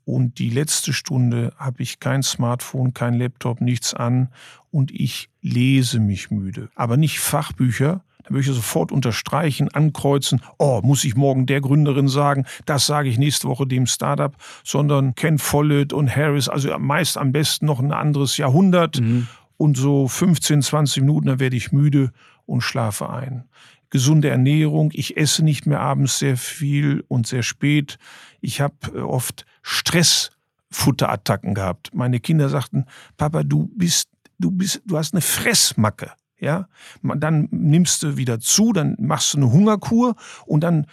Und 0.04 0.38
die 0.38 0.50
letzte 0.50 0.92
Stunde 0.92 1.52
habe 1.56 1.82
ich 1.82 2.00
kein 2.00 2.22
Smartphone, 2.22 2.94
kein 2.94 3.14
Laptop, 3.14 3.60
nichts 3.60 3.94
an. 3.94 4.28
Und 4.70 4.90
ich 4.90 5.30
lese 5.42 6.00
mich 6.00 6.30
müde. 6.30 6.68
Aber 6.74 6.96
nicht 6.98 7.18
Fachbücher, 7.18 8.04
da 8.24 8.30
würde 8.30 8.40
ich 8.40 8.46
sofort 8.46 8.92
unterstreichen, 8.92 9.70
ankreuzen, 9.70 10.42
oh, 10.58 10.82
muss 10.84 11.04
ich 11.04 11.16
morgen 11.16 11.46
der 11.46 11.62
Gründerin 11.62 12.08
sagen, 12.08 12.44
das 12.66 12.86
sage 12.86 13.08
ich 13.08 13.16
nächste 13.16 13.48
Woche 13.48 13.66
dem 13.66 13.86
Startup, 13.86 14.36
sondern 14.64 15.14
Ken 15.14 15.38
Follett 15.38 15.94
und 15.94 16.14
Harris, 16.14 16.50
also 16.50 16.78
meist 16.78 17.16
am 17.16 17.32
besten 17.32 17.64
noch 17.64 17.80
ein 17.80 17.92
anderes 17.92 18.36
Jahrhundert. 18.36 19.00
Mhm. 19.00 19.28
und 19.56 19.76
so 19.76 20.06
15, 20.06 20.62
20 20.62 21.02
Minuten, 21.02 21.26
dann 21.26 21.40
werde 21.40 21.56
ich 21.56 21.72
müde 21.72 22.12
und 22.46 22.60
schlafe 22.60 23.10
ein 23.10 23.44
gesunde 23.90 24.28
Ernährung. 24.28 24.90
Ich 24.92 25.16
esse 25.16 25.44
nicht 25.44 25.66
mehr 25.66 25.80
abends 25.80 26.18
sehr 26.18 26.36
viel 26.36 27.04
und 27.08 27.26
sehr 27.26 27.42
spät. 27.42 27.98
Ich 28.40 28.60
habe 28.60 28.74
äh, 28.94 28.98
oft 29.00 29.46
Stressfutterattacken 29.62 31.54
gehabt. 31.54 31.90
Meine 31.94 32.20
Kinder 32.20 32.48
sagten, 32.48 32.84
Papa, 33.16 33.42
du 33.42 33.70
bist, 33.74 34.08
du 34.38 34.50
bist, 34.50 34.82
du 34.84 34.96
hast 34.96 35.14
eine 35.14 35.22
Fressmacke. 35.22 36.12
Ja, 36.40 36.68
dann 37.02 37.48
nimmst 37.50 38.04
du 38.04 38.16
wieder 38.16 38.38
zu, 38.38 38.72
dann 38.72 38.94
machst 39.00 39.34
du 39.34 39.38
eine 39.38 39.50
Hungerkur 39.50 40.14
und 40.46 40.60
dann 40.60 40.86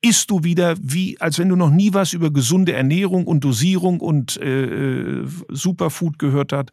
isst 0.00 0.30
du 0.30 0.44
wieder 0.44 0.76
wie, 0.80 1.20
als 1.20 1.38
wenn 1.38 1.48
du 1.48 1.56
noch 1.56 1.70
nie 1.70 1.92
was 1.92 2.12
über 2.12 2.32
gesunde 2.32 2.72
Ernährung 2.72 3.26
und 3.26 3.42
Dosierung 3.42 4.00
und 4.00 4.36
äh, 4.36 4.64
äh 4.64 5.26
Superfood 5.48 6.20
gehört 6.20 6.52
hast. 6.52 6.70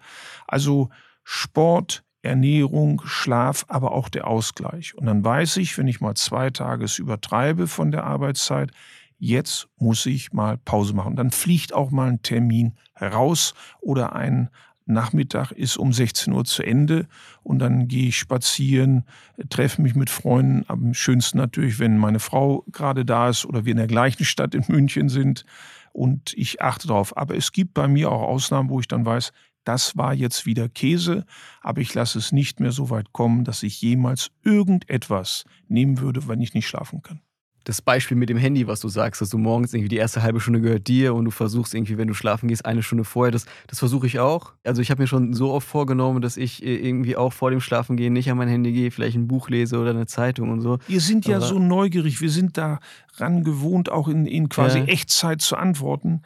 Also 0.48 0.90
Sport, 1.24 2.04
Ernährung, 2.22 3.02
Schlaf, 3.06 3.66
aber 3.68 3.94
auch 3.94 4.10
der 4.10 4.28
Ausgleich. 4.28 4.96
Und 4.96 5.06
dann 5.06 5.24
weiß 5.24 5.58
ich, 5.58 5.78
wenn 5.78 5.88
ich 5.88 6.02
mal 6.02 6.16
zwei 6.16 6.50
Tage 6.50 6.86
es 6.86 7.00
übertreibe 7.00 7.68
von 7.68 7.92
der 7.92 8.04
Arbeitszeit, 8.04 8.72
jetzt 9.20 9.68
muss 9.78 10.06
ich 10.06 10.34
mal 10.34 10.58
Pause 10.58 10.94
machen. 10.94 11.16
Dann 11.16 11.32
fliegt 11.32 11.74
auch 11.74 11.92
mal 11.92 12.10
ein 12.10 12.22
Termin 12.22 12.74
raus 13.00 13.54
oder 13.82 14.16
ein 14.16 14.50
Nachmittag 14.90 15.52
ist 15.52 15.78
um 15.78 15.94
16 15.94 16.34
Uhr 16.34 16.46
zu 16.46 16.64
Ende 16.64 17.08
und 17.44 17.60
dann 17.60 17.88
gehe 17.88 18.08
ich 18.08 18.18
spazieren, 18.18 19.06
treffe 19.50 19.84
mich 19.84 19.94
mit 19.94 20.10
Freunden. 20.10 20.66
Am 20.68 20.96
schönsten 20.96 21.38
natürlich, 21.38 21.78
wenn 21.78 21.98
meine 21.98 22.20
Frau 22.20 22.66
gerade 22.72 23.06
da 23.06 23.30
ist 23.30 23.46
oder 23.46 23.66
wir 23.66 23.72
in 23.72 23.78
der 23.78 23.88
gleichen 23.88 24.26
Stadt 24.26 24.56
in 24.56 24.66
München 24.68 25.08
sind 25.08 25.46
und 25.94 26.34
ich 26.34 26.62
achte 26.62 26.88
darauf. 26.88 27.16
Aber 27.16 27.36
es 27.36 27.52
gibt 27.52 27.76
bei 27.76 27.88
mir 27.88 28.12
auch 28.12 28.24
Ausnahmen, 28.24 28.70
wo 28.70 28.80
ich 28.80 28.88
dann 28.88 29.06
weiß, 29.06 29.32
das 29.64 29.98
war 29.98 30.14
jetzt 30.14 30.46
wieder 30.46 30.70
Käse, 30.70 31.26
aber 31.62 31.82
ich 31.82 31.94
lasse 31.94 32.18
es 32.18 32.32
nicht 32.32 32.60
mehr 32.60 32.72
so 32.72 32.90
weit 32.90 33.14
kommen, 33.14 33.44
dass 33.44 33.64
ich 33.64 33.82
jemals 33.82 34.32
irgendetwas 34.44 35.46
nehmen 35.68 36.00
würde, 36.00 36.28
wenn 36.28 36.42
ich 36.42 36.54
nicht 36.54 36.68
schlafen 36.68 37.02
kann. 37.02 37.22
Das 37.66 37.82
Beispiel 37.82 38.18
mit 38.18 38.30
dem 38.30 38.38
Handy, 38.38 38.66
was 38.68 38.80
du 38.80 38.88
sagst, 38.88 39.22
dass 39.22 39.30
du 39.30 39.38
morgens 39.38 39.74
irgendwie 39.74 39.90
die 39.90 39.98
erste 39.98 40.24
halbe 40.24 40.40
Stunde 40.40 40.62
gehört 40.62 40.88
dir 40.88 41.14
und 41.14 41.26
du 41.26 41.32
versuchst 41.32 41.76
irgendwie, 41.76 41.98
wenn 41.98 42.08
du 42.08 42.14
schlafen 42.14 42.48
gehst, 42.48 42.66
eine 42.66 42.82
Stunde 42.82 43.04
vorher, 43.04 43.32
das, 43.32 43.46
das 43.68 43.78
versuche 43.78 44.08
ich 44.08 44.18
auch. 44.18 44.54
Also 44.64 44.82
ich 44.82 44.90
habe 44.90 45.04
mir 45.04 45.08
schon 45.08 45.34
so 45.34 45.52
oft 45.52 45.68
vorgenommen, 45.68 46.22
dass 46.22 46.38
ich 46.38 46.64
äh, 46.64 46.76
irgendwie 46.78 47.16
auch 47.16 47.34
vor 47.34 47.52
dem 47.52 47.60
Schlafengehen 47.60 48.14
nicht 48.14 48.32
an 48.32 48.38
mein 48.38 48.48
Handy 48.48 48.72
gehe, 48.72 48.90
vielleicht 48.92 49.18
ein 49.18 49.28
Buch 49.28 49.50
lese 49.50 49.78
oder 49.78 49.92
eine 49.92 50.08
Zeitung 50.08 50.50
und 50.50 50.62
so. 50.62 50.80
Wir 50.88 51.02
sind 51.02 51.28
ja 51.28 51.38
aber 51.38 51.46
so 51.46 51.60
neugierig, 51.60 52.22
wir 52.22 52.32
sind 52.32 52.58
daran 52.58 53.44
gewohnt, 53.44 53.92
auch 53.92 54.08
in, 54.08 54.26
in 54.26 54.50
quasi 54.50 54.80
ja. 54.80 54.86
Echtzeit 54.86 55.42
zu 55.42 55.56
antworten. 55.56 56.24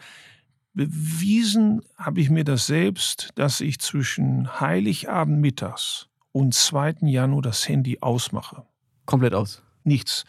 Bewiesen 0.73 1.81
habe 1.97 2.19
ich 2.19 2.29
mir 2.29 2.43
das 2.43 2.65
selbst, 2.65 3.29
dass 3.35 3.61
ich 3.61 3.79
zwischen 3.79 4.59
Heiligabend 4.59 5.39
mittags 5.39 6.09
und 6.31 6.55
2. 6.55 6.95
Januar 7.01 7.43
das 7.43 7.67
Handy 7.69 7.99
ausmache. 8.01 8.65
Komplett 9.05 9.35
aus. 9.35 9.61
Nichts. 9.83 10.25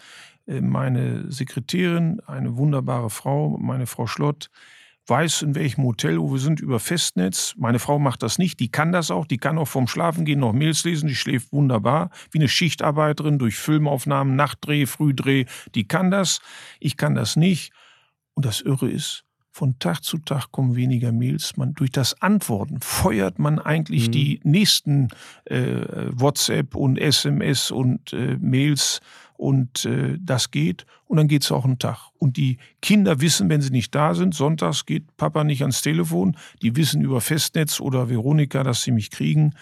Äh, 0.46 0.60
meine 0.60 1.30
Sekretärin, 1.30 2.20
eine 2.26 2.56
wunderbare 2.56 3.08
Frau, 3.08 3.56
meine 3.58 3.86
Frau 3.86 4.06
Schlott, 4.06 4.50
weiß, 5.06 5.42
in 5.42 5.54
welchem 5.54 5.84
Hotel, 5.84 6.18
wo 6.18 6.32
wir 6.32 6.38
sind, 6.38 6.60
über 6.60 6.80
Festnetz. 6.80 7.54
Meine 7.56 7.78
Frau 7.78 7.98
macht 7.98 8.22
das 8.22 8.38
nicht, 8.38 8.60
die 8.60 8.70
kann 8.70 8.92
das 8.92 9.10
auch, 9.10 9.26
die 9.26 9.38
kann 9.38 9.58
auch 9.58 9.68
vorm 9.68 9.86
Schlafen 9.86 10.24
gehen 10.24 10.40
noch 10.40 10.52
Mails 10.52 10.84
lesen, 10.84 11.08
die 11.08 11.14
schläft 11.14 11.52
wunderbar, 11.52 12.10
wie 12.30 12.38
eine 12.38 12.48
Schichtarbeiterin 12.48 13.38
durch 13.38 13.56
Filmaufnahmen, 13.56 14.36
Nachtdreh, 14.36 14.86
Frühdreh, 14.86 15.44
die 15.74 15.86
kann 15.86 16.10
das. 16.10 16.40
Ich 16.80 16.96
kann 16.96 17.14
das 17.14 17.36
nicht. 17.36 17.72
Und 18.34 18.46
das 18.46 18.60
Irre 18.60 18.90
ist, 18.90 19.24
von 19.54 19.78
Tag 19.78 20.02
zu 20.02 20.18
Tag 20.18 20.50
kommen 20.50 20.74
weniger 20.74 21.12
Mails. 21.12 21.56
Man, 21.56 21.74
durch 21.74 21.92
das 21.92 22.20
Antworten 22.20 22.80
feuert 22.80 23.38
man 23.38 23.60
eigentlich 23.60 24.08
mhm. 24.08 24.12
die 24.12 24.40
nächsten 24.42 25.10
äh, 25.44 26.08
WhatsApp 26.10 26.74
und 26.74 26.98
SMS 26.98 27.70
und 27.70 28.12
äh, 28.12 28.36
Mails 28.40 29.00
und 29.34 29.84
äh, 29.84 30.18
das 30.20 30.50
geht 30.50 30.86
und 31.06 31.18
dann 31.18 31.28
geht 31.28 31.44
es 31.44 31.52
auch 31.52 31.64
einen 31.64 31.78
Tag. 31.78 32.08
Und 32.18 32.36
die 32.36 32.58
Kinder 32.82 33.20
wissen, 33.20 33.48
wenn 33.48 33.62
sie 33.62 33.70
nicht 33.70 33.94
da 33.94 34.14
sind, 34.14 34.34
sonntags 34.34 34.86
geht 34.86 35.16
Papa 35.16 35.44
nicht 35.44 35.62
ans 35.62 35.82
Telefon, 35.82 36.36
die 36.60 36.74
wissen 36.74 37.02
über 37.02 37.20
Festnetz 37.20 37.78
oder 37.78 38.08
Veronika, 38.10 38.64
dass 38.64 38.82
sie 38.82 38.90
mich 38.90 39.12
kriegen. 39.12 39.54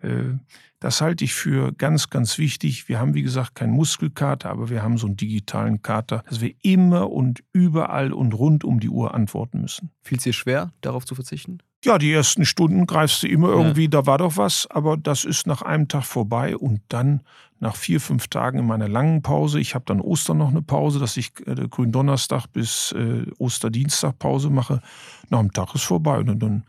Äh, 0.00 0.38
das 0.84 1.00
halte 1.00 1.24
ich 1.24 1.32
für 1.32 1.72
ganz, 1.72 2.10
ganz 2.10 2.36
wichtig. 2.36 2.90
Wir 2.90 3.00
haben, 3.00 3.14
wie 3.14 3.22
gesagt, 3.22 3.54
keinen 3.54 3.72
Muskelkater, 3.72 4.50
aber 4.50 4.68
wir 4.68 4.82
haben 4.82 4.98
so 4.98 5.06
einen 5.06 5.16
digitalen 5.16 5.80
Kater, 5.80 6.22
dass 6.28 6.42
wir 6.42 6.52
immer 6.60 7.10
und 7.10 7.42
überall 7.54 8.12
und 8.12 8.34
rund 8.34 8.64
um 8.64 8.80
die 8.80 8.90
Uhr 8.90 9.14
antworten 9.14 9.62
müssen. 9.62 9.92
Fiel 10.02 10.18
es 10.18 10.24
dir 10.24 10.34
schwer, 10.34 10.72
darauf 10.82 11.06
zu 11.06 11.14
verzichten? 11.14 11.60
Ja, 11.86 11.96
die 11.96 12.12
ersten 12.12 12.44
Stunden 12.44 12.84
greifst 12.84 13.22
du 13.22 13.28
immer 13.28 13.48
irgendwie, 13.48 13.84
ja. 13.84 13.88
da 13.88 14.04
war 14.04 14.18
doch 14.18 14.36
was, 14.36 14.66
aber 14.70 14.98
das 14.98 15.24
ist 15.24 15.46
nach 15.46 15.62
einem 15.62 15.88
Tag 15.88 16.04
vorbei 16.04 16.54
und 16.54 16.82
dann 16.90 17.22
nach 17.60 17.76
vier, 17.76 17.98
fünf 17.98 18.28
Tagen 18.28 18.58
in 18.58 18.66
meiner 18.66 18.88
langen 18.88 19.22
Pause, 19.22 19.60
ich 19.60 19.74
habe 19.74 19.86
dann 19.86 20.02
Ostern 20.02 20.36
noch 20.36 20.50
eine 20.50 20.60
Pause, 20.60 20.98
dass 20.98 21.16
ich 21.16 21.32
äh, 21.46 21.66
Gründonnerstag 21.66 22.46
bis 22.48 22.92
äh, 22.92 23.24
Osterdienstag 23.38 24.18
Pause 24.18 24.50
mache, 24.50 24.82
nach 25.30 25.38
einem 25.38 25.52
Tag 25.52 25.74
ist 25.74 25.84
vorbei 25.84 26.18
und 26.18 26.42
dann 26.42 26.64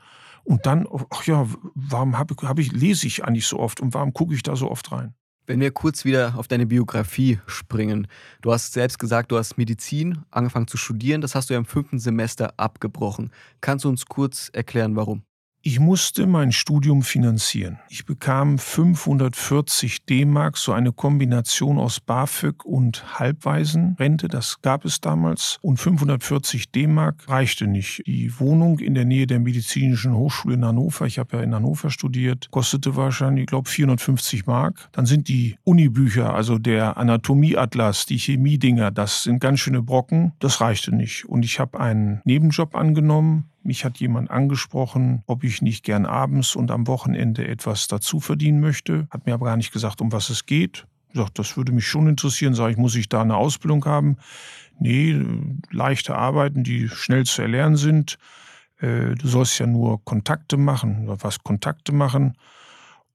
und 0.45 0.65
dann, 0.65 0.87
ach 1.09 1.25
ja, 1.25 1.47
warum 1.73 2.17
hab, 2.17 2.31
hab 2.43 2.59
ich, 2.59 2.71
lese 2.71 3.07
ich 3.07 3.25
eigentlich 3.25 3.47
so 3.47 3.59
oft 3.59 3.81
und 3.81 3.93
warum 3.93 4.13
gucke 4.13 4.33
ich 4.33 4.43
da 4.43 4.55
so 4.55 4.69
oft 4.69 4.91
rein? 4.91 5.13
Wenn 5.47 5.59
wir 5.59 5.71
kurz 5.71 6.05
wieder 6.05 6.35
auf 6.37 6.47
deine 6.47 6.65
Biografie 6.65 7.39
springen. 7.45 8.07
Du 8.41 8.51
hast 8.51 8.73
selbst 8.73 8.97
gesagt, 8.97 9.31
du 9.31 9.37
hast 9.37 9.57
Medizin 9.57 10.23
angefangen 10.31 10.67
zu 10.67 10.77
studieren. 10.77 11.21
Das 11.21 11.35
hast 11.35 11.49
du 11.49 11.53
ja 11.53 11.59
im 11.59 11.65
fünften 11.65 11.99
Semester 11.99 12.53
abgebrochen. 12.57 13.31
Kannst 13.61 13.85
du 13.85 13.89
uns 13.89 14.07
kurz 14.07 14.49
erklären, 14.53 14.95
warum? 14.95 15.23
Ich 15.67 15.79
musste 15.79 16.27
mein 16.27 16.51
Studium 16.51 17.01
finanzieren. 17.01 17.79
Ich 17.89 18.05
bekam 18.05 18.59
540 18.59 20.05
D-Mark, 20.05 20.57
so 20.57 20.73
eine 20.73 20.91
Kombination 20.91 21.79
aus 21.79 21.99
BAföG 21.99 22.63
und 22.63 23.17
Halbwaisenrente, 23.19 24.27
das 24.27 24.61
gab 24.61 24.85
es 24.85 25.01
damals. 25.01 25.57
Und 25.63 25.77
540 25.77 26.71
D-Mark 26.71 27.27
reichte 27.27 27.65
nicht. 27.65 28.03
Die 28.05 28.39
Wohnung 28.39 28.77
in 28.77 28.93
der 28.93 29.05
Nähe 29.05 29.25
der 29.25 29.39
Medizinischen 29.39 30.13
Hochschule 30.13 30.53
in 30.53 30.63
Hannover, 30.63 31.07
ich 31.07 31.17
habe 31.17 31.37
ja 31.37 31.41
in 31.41 31.55
Hannover 31.55 31.89
studiert, 31.89 32.51
kostete 32.51 32.95
wahrscheinlich, 32.95 33.45
ich 33.45 33.47
glaube, 33.47 33.67
450 33.67 34.45
Mark. 34.45 34.89
Dann 34.91 35.07
sind 35.07 35.29
die 35.29 35.57
Unibücher, 35.63 36.35
also 36.35 36.59
der 36.59 36.97
Anatomieatlas, 36.97 38.05
die 38.05 38.19
Chemiedinger, 38.19 38.91
das 38.91 39.23
sind 39.23 39.39
ganz 39.39 39.61
schöne 39.61 39.81
Brocken. 39.81 40.33
Das 40.37 40.61
reichte 40.61 40.95
nicht. 40.95 41.25
Und 41.25 41.43
ich 41.43 41.59
habe 41.59 41.79
einen 41.79 42.21
Nebenjob 42.23 42.75
angenommen 42.75 43.49
mich 43.65 43.85
hat 43.85 43.97
jemand 43.97 44.29
angesprochen, 44.31 45.23
ob 45.25 45.43
ich 45.43 45.61
nicht 45.61 45.83
gern 45.83 46.05
abends 46.05 46.55
und 46.55 46.71
am 46.71 46.87
Wochenende 46.87 47.47
etwas 47.47 47.87
dazu 47.87 48.19
verdienen 48.19 48.59
möchte. 48.59 49.07
Hat 49.09 49.25
mir 49.25 49.33
aber 49.33 49.47
gar 49.47 49.57
nicht 49.57 49.71
gesagt, 49.71 50.01
um 50.01 50.11
was 50.11 50.29
es 50.29 50.45
geht. 50.45 50.85
Sagt, 51.13 51.39
das 51.39 51.55
würde 51.57 51.71
mich 51.71 51.87
schon 51.87 52.07
interessieren. 52.07 52.53
Sag 52.53 52.71
ich, 52.71 52.77
muss 52.77 52.95
ich 52.95 53.09
da 53.09 53.21
eine 53.21 53.37
Ausbildung 53.37 53.85
haben? 53.85 54.17
Nee, 54.79 55.19
leichte 55.71 56.15
Arbeiten, 56.15 56.63
die 56.63 56.89
schnell 56.89 57.25
zu 57.25 57.41
erlernen 57.41 57.77
sind. 57.77 58.17
Äh, 58.79 59.15
du 59.15 59.27
sollst 59.27 59.57
ja 59.59 59.67
nur 59.67 60.03
Kontakte 60.03 60.57
machen 60.57 61.07
was 61.21 61.39
Kontakte 61.43 61.93
machen. 61.93 62.35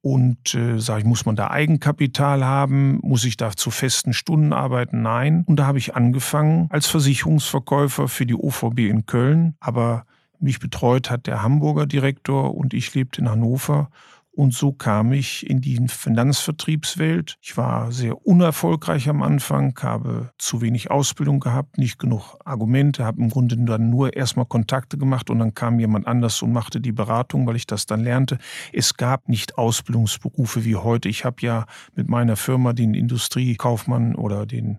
Und 0.03 0.55
äh, 0.55 0.79
sage 0.79 1.01
ich, 1.01 1.07
muss 1.07 1.27
man 1.27 1.37
da 1.37 1.51
Eigenkapital 1.51 2.43
haben? 2.45 3.01
Muss 3.03 3.25
ich 3.25 3.37
da 3.37 3.51
zu 3.51 3.71
festen 3.71 4.15
Stunden 4.15 4.55
arbeiten? 4.55 5.03
Nein. 5.03 5.45
Und 5.47 5.57
da 5.57 5.67
habe 5.67 5.77
ich 5.77 5.95
angefangen 5.95 6.69
als 6.71 6.87
Versicherungsverkäufer 6.87 8.09
für 8.09 8.25
die 8.25 8.35
OVB 8.35 8.79
in 8.79 9.05
Köln. 9.05 9.57
Aber 9.61 10.07
mich 10.41 10.59
betreut 10.59 11.11
hat 11.11 11.27
der 11.27 11.43
Hamburger 11.43 11.87
Direktor 11.87 12.55
und 12.55 12.75
ich 12.75 12.95
lebte 12.95 13.21
in 13.21 13.31
Hannover. 13.31 13.91
Und 14.33 14.55
so 14.55 14.73
kam 14.73 15.13
ich 15.13 15.51
in 15.51 15.61
die 15.61 15.87
Finanzvertriebswelt. 15.89 17.37
Ich 17.43 17.57
war 17.57 17.91
sehr 17.91 18.27
unerfolgreich 18.27 19.09
am 19.09 19.23
Anfang, 19.23 19.77
habe 19.83 20.31
zu 20.39 20.63
wenig 20.63 20.91
Ausbildung 20.91 21.41
gehabt, 21.41 21.79
nicht 21.79 21.99
genug 21.99 22.37
Argumente, 22.45 23.05
habe 23.05 23.21
im 23.21 23.29
Grunde 23.29 23.57
dann 23.57 23.91
nur 23.91 24.17
erstmal 24.17 24.47
Kontakte 24.47 24.97
gemacht 24.97 25.31
und 25.31 25.41
dann 25.41 25.55
kam 25.55 25.81
jemand 25.81 26.07
anders 26.07 26.41
und 26.43 26.53
machte 26.53 26.81
die 26.81 26.93
Beratung, 26.93 27.47
weil 27.47 27.57
ich 27.57 27.67
das 27.67 27.87
dann 27.87 28.05
lernte. 28.05 28.39
Es 28.73 28.95
gab 28.95 29.29
nicht 29.29 29.59
Ausbildungsberufe 29.59 30.65
wie 30.65 30.77
heute. 30.77 31.09
Ich 31.09 31.25
habe 31.25 31.37
ja 31.41 31.67
mit 31.97 32.09
meiner 32.09 32.37
Firma 32.37 32.73
den 32.73 32.95
Industriekaufmann 32.95 34.15
oder 34.15 34.47
den 34.47 34.79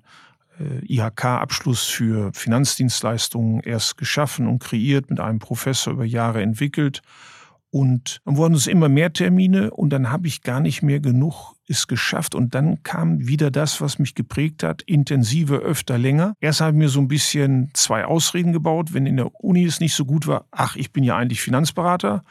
IHK-Abschluss 0.60 1.86
für 1.86 2.32
Finanzdienstleistungen 2.34 3.62
erst 3.62 3.98
geschaffen 3.98 4.48
und 4.48 4.60
kreiert, 4.60 5.10
mit 5.10 5.20
einem 5.20 5.40
Professor 5.40 5.94
über 5.94 6.06
Jahre 6.06 6.42
entwickelt. 6.42 7.02
Und 7.70 8.20
dann 8.26 8.36
wurden 8.36 8.54
es 8.54 8.68
immer 8.68 8.90
mehr 8.90 9.14
Termine 9.14 9.72
und 9.72 9.92
dann 9.92 10.12
habe 10.12 10.28
ich 10.28 10.42
gar 10.42 10.60
nicht 10.60 10.82
mehr 10.84 11.00
genug 11.00 11.56
es 11.72 11.88
geschafft. 11.88 12.36
Und 12.36 12.54
dann 12.54 12.84
kam 12.84 13.28
wieder 13.28 13.50
das, 13.50 13.82
was 13.82 13.98
mich 13.98 14.14
geprägt 14.14 14.62
hat, 14.62 14.82
intensiver, 14.84 15.60
öfter, 15.60 15.98
länger. 15.98 16.36
Erst 16.40 16.62
habe 16.62 16.72
ich 16.72 16.78
mir 16.78 16.90
so 16.90 17.00
ein 17.00 17.08
bisschen 17.08 17.72
zwei 17.74 18.06
Ausreden 18.06 18.54
gebaut, 18.54 18.94
wenn 18.94 19.06
in 19.06 19.18
der 19.18 19.34
Uni 19.42 19.64
es 19.64 19.80
nicht 19.80 19.96
so 19.96 20.06
gut 20.06 20.28
war. 20.28 20.46
Ach, 20.52 20.76
ich 20.76 20.92
bin 20.92 21.04
ja 21.04 21.18
eigentlich 21.18 21.42
Finanzberater. 21.42 22.24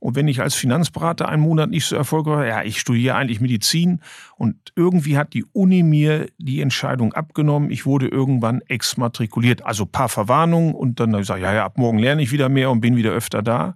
Und 0.00 0.16
wenn 0.16 0.28
ich 0.28 0.40
als 0.40 0.54
Finanzberater 0.54 1.28
einen 1.28 1.42
Monat 1.42 1.70
nicht 1.70 1.86
so 1.86 1.94
erfolgreich 1.94 2.36
war, 2.36 2.46
ja, 2.46 2.62
ich 2.62 2.80
studiere 2.80 3.16
eigentlich 3.16 3.40
Medizin 3.40 4.00
und 4.36 4.56
irgendwie 4.74 5.18
hat 5.18 5.34
die 5.34 5.44
Uni 5.52 5.82
mir 5.82 6.26
die 6.38 6.62
Entscheidung 6.62 7.12
abgenommen. 7.12 7.70
Ich 7.70 7.84
wurde 7.86 8.08
irgendwann 8.08 8.62
exmatrikuliert. 8.62 9.64
Also 9.64 9.84
paar 9.84 10.08
Verwarnungen 10.08 10.74
und 10.74 11.00
dann 11.00 11.10
habe 11.10 11.20
ich 11.20 11.28
gesagt, 11.28 11.42
ja, 11.42 11.52
ja, 11.52 11.64
ab 11.64 11.76
morgen 11.76 11.98
lerne 11.98 12.22
ich 12.22 12.32
wieder 12.32 12.48
mehr 12.48 12.70
und 12.70 12.80
bin 12.80 12.96
wieder 12.96 13.10
öfter 13.10 13.42
da. 13.42 13.74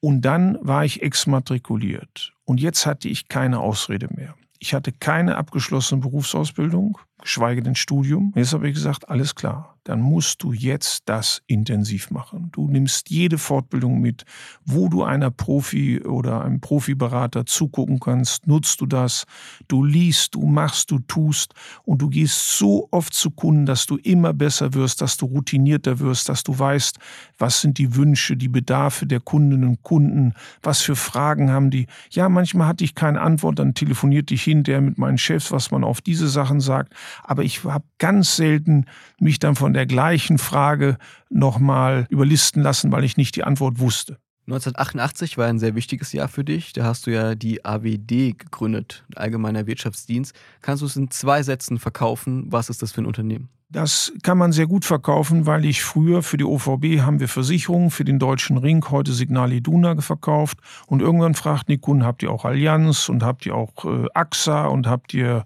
Und 0.00 0.22
dann 0.22 0.58
war 0.62 0.84
ich 0.84 1.02
exmatrikuliert. 1.02 2.32
Und 2.44 2.60
jetzt 2.60 2.86
hatte 2.86 3.08
ich 3.08 3.28
keine 3.28 3.60
Ausrede 3.60 4.08
mehr. 4.14 4.34
Ich 4.58 4.72
hatte 4.72 4.92
keine 4.92 5.36
abgeschlossene 5.36 6.00
Berufsausbildung, 6.00 6.98
geschweige 7.24 7.62
denn 7.62 7.74
Studium. 7.74 8.32
Jetzt 8.36 8.52
habe 8.52 8.68
ich 8.68 8.74
gesagt, 8.74 9.08
alles 9.08 9.34
klar 9.34 9.74
dann 9.84 10.00
musst 10.00 10.42
du 10.42 10.52
jetzt 10.52 11.02
das 11.06 11.42
intensiv 11.46 12.10
machen. 12.10 12.48
Du 12.52 12.68
nimmst 12.68 13.10
jede 13.10 13.36
Fortbildung 13.36 14.00
mit, 14.00 14.24
wo 14.64 14.88
du 14.88 15.04
einer 15.04 15.30
Profi 15.30 16.00
oder 16.00 16.42
einem 16.42 16.60
Profiberater 16.60 17.44
zugucken 17.44 18.00
kannst, 18.00 18.46
nutzt 18.46 18.80
du 18.80 18.86
das. 18.86 19.24
Du 19.68 19.84
liest, 19.84 20.34
du 20.34 20.46
machst, 20.46 20.90
du 20.90 21.00
tust 21.00 21.52
und 21.84 22.00
du 22.00 22.08
gehst 22.08 22.56
so 22.56 22.88
oft 22.90 23.12
zu 23.12 23.30
Kunden, 23.30 23.66
dass 23.66 23.84
du 23.84 23.98
immer 23.98 24.32
besser 24.32 24.72
wirst, 24.72 25.02
dass 25.02 25.18
du 25.18 25.26
routinierter 25.26 26.00
wirst, 26.00 26.30
dass 26.30 26.42
du 26.42 26.58
weißt, 26.58 26.98
was 27.38 27.60
sind 27.60 27.76
die 27.76 27.94
Wünsche, 27.94 28.36
die 28.36 28.48
Bedarfe 28.48 29.06
der 29.06 29.20
Kundinnen 29.20 29.68
und 29.68 29.82
Kunden, 29.82 30.32
was 30.62 30.80
für 30.80 30.96
Fragen 30.96 31.50
haben 31.50 31.70
die. 31.70 31.86
Ja, 32.10 32.30
manchmal 32.30 32.68
hatte 32.68 32.84
ich 32.84 32.94
keine 32.94 33.20
Antwort, 33.20 33.58
dann 33.58 33.74
telefoniert 33.74 34.30
ich 34.30 34.44
hinterher 34.44 34.80
mit 34.80 34.96
meinen 34.96 35.18
Chefs, 35.18 35.52
was 35.52 35.70
man 35.70 35.84
auf 35.84 36.00
diese 36.00 36.28
Sachen 36.28 36.60
sagt. 36.60 36.94
Aber 37.22 37.42
ich 37.42 37.64
habe 37.64 37.84
ganz 37.98 38.36
selten 38.36 38.86
mich 39.18 39.38
dann 39.38 39.54
von 39.54 39.72
der 39.72 39.86
gleichen 39.86 40.38
Frage 40.38 40.98
nochmal 41.30 42.06
überlisten 42.10 42.62
lassen, 42.62 42.92
weil 42.92 43.04
ich 43.04 43.16
nicht 43.16 43.36
die 43.36 43.44
Antwort 43.44 43.78
wusste. 43.78 44.18
1988 44.46 45.38
war 45.38 45.46
ein 45.46 45.58
sehr 45.58 45.74
wichtiges 45.74 46.12
Jahr 46.12 46.28
für 46.28 46.44
dich. 46.44 46.74
Da 46.74 46.84
hast 46.84 47.06
du 47.06 47.10
ja 47.10 47.34
die 47.34 47.64
AWD 47.64 48.38
gegründet, 48.38 49.04
Allgemeiner 49.16 49.66
Wirtschaftsdienst. 49.66 50.34
Kannst 50.60 50.82
du 50.82 50.86
es 50.86 50.96
in 50.96 51.10
zwei 51.10 51.42
Sätzen 51.42 51.78
verkaufen? 51.78 52.44
Was 52.48 52.68
ist 52.68 52.82
das 52.82 52.92
für 52.92 53.00
ein 53.00 53.06
Unternehmen? 53.06 53.48
Das 53.70 54.12
kann 54.22 54.38
man 54.38 54.52
sehr 54.52 54.66
gut 54.66 54.84
verkaufen, 54.84 55.46
weil 55.46 55.64
ich 55.64 55.82
früher 55.82 56.22
für 56.22 56.36
die 56.36 56.44
OVB 56.44 57.00
haben 57.00 57.18
wir 57.18 57.28
Versicherungen 57.28 57.90
für 57.90 58.04
den 58.04 58.18
Deutschen 58.18 58.58
Ring, 58.58 58.84
heute 58.90 59.12
Signal 59.12 59.52
Iduna 59.52 60.00
verkauft. 60.00 60.58
Und 60.86 61.00
irgendwann 61.00 61.34
fragten 61.34 61.72
die 61.72 61.78
Kunden, 61.78 62.04
habt 62.04 62.22
ihr 62.22 62.30
auch 62.30 62.44
Allianz 62.44 63.08
und 63.08 63.22
habt 63.22 63.46
ihr 63.46 63.54
auch 63.56 63.84
äh, 63.84 64.06
AXA 64.14 64.66
und 64.66 64.86
habt 64.86 65.14
ihr 65.14 65.44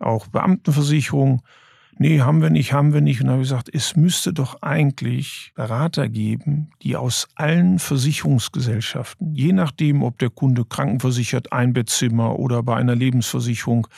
auch 0.00 0.26
Beamtenversicherung? 0.28 1.42
nee, 1.98 2.20
haben 2.20 2.40
wir 2.40 2.50
nicht, 2.50 2.72
haben 2.72 2.94
wir 2.94 3.00
nicht. 3.00 3.20
Und 3.20 3.26
dann 3.26 3.34
habe 3.34 3.42
ich 3.42 3.48
gesagt, 3.48 3.70
es 3.72 3.96
müsste 3.96 4.32
doch 4.32 4.62
eigentlich 4.62 5.52
Berater 5.54 6.08
geben, 6.08 6.70
die 6.82 6.96
aus 6.96 7.28
allen 7.34 7.78
Versicherungsgesellschaften, 7.78 9.34
je 9.34 9.52
nachdem, 9.52 10.02
ob 10.02 10.18
der 10.18 10.30
Kunde 10.30 10.64
krankenversichert, 10.64 11.52
ein 11.52 11.72
Bettzimmer 11.72 12.38
oder 12.38 12.62
bei 12.62 12.76
einer 12.76 12.94
Lebensversicherung 12.94 13.88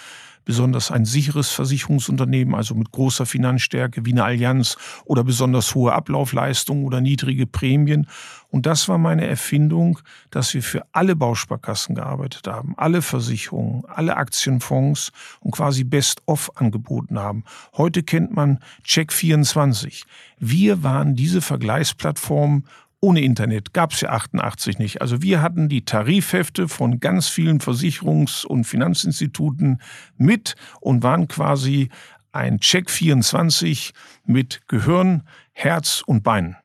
besonders 0.50 0.90
ein 0.90 1.04
sicheres 1.04 1.52
Versicherungsunternehmen, 1.52 2.56
also 2.56 2.74
mit 2.74 2.90
großer 2.90 3.24
Finanzstärke 3.24 4.04
wie 4.04 4.10
eine 4.10 4.24
Allianz 4.24 4.76
oder 5.04 5.22
besonders 5.22 5.76
hohe 5.76 5.92
Ablaufleistungen 5.92 6.84
oder 6.84 7.00
niedrige 7.00 7.46
Prämien. 7.46 8.08
Und 8.48 8.66
das 8.66 8.88
war 8.88 8.98
meine 8.98 9.28
Erfindung, 9.28 10.00
dass 10.32 10.52
wir 10.52 10.64
für 10.64 10.82
alle 10.90 11.14
Bausparkassen 11.14 11.94
gearbeitet 11.94 12.48
haben, 12.48 12.74
alle 12.76 13.00
Versicherungen, 13.00 13.84
alle 13.86 14.16
Aktienfonds 14.16 15.12
und 15.38 15.52
quasi 15.52 15.84
Best-of 15.84 16.50
angeboten 16.56 17.20
haben. 17.20 17.44
Heute 17.76 18.02
kennt 18.02 18.34
man 18.34 18.58
Check24. 18.84 20.02
Wir 20.40 20.82
waren 20.82 21.14
diese 21.14 21.42
Vergleichsplattform 21.42 22.64
ohne 23.00 23.22
Internet 23.22 23.72
gab 23.72 23.92
es 23.92 24.02
ja 24.02 24.10
88 24.10 24.78
nicht. 24.78 25.00
Also 25.00 25.22
wir 25.22 25.40
hatten 25.40 25.68
die 25.68 25.84
Tarifhefte 25.84 26.68
von 26.68 27.00
ganz 27.00 27.28
vielen 27.28 27.60
Versicherungs- 27.60 28.44
und 28.44 28.64
Finanzinstituten 28.64 29.80
mit 30.16 30.54
und 30.80 31.02
waren 31.02 31.26
quasi 31.26 31.88
ein 32.32 32.60
Check 32.60 32.90
24 32.90 33.92
mit 34.24 34.60
Gehirn, 34.68 35.22
Herz 35.52 36.02
und 36.06 36.22
Bein. 36.22 36.56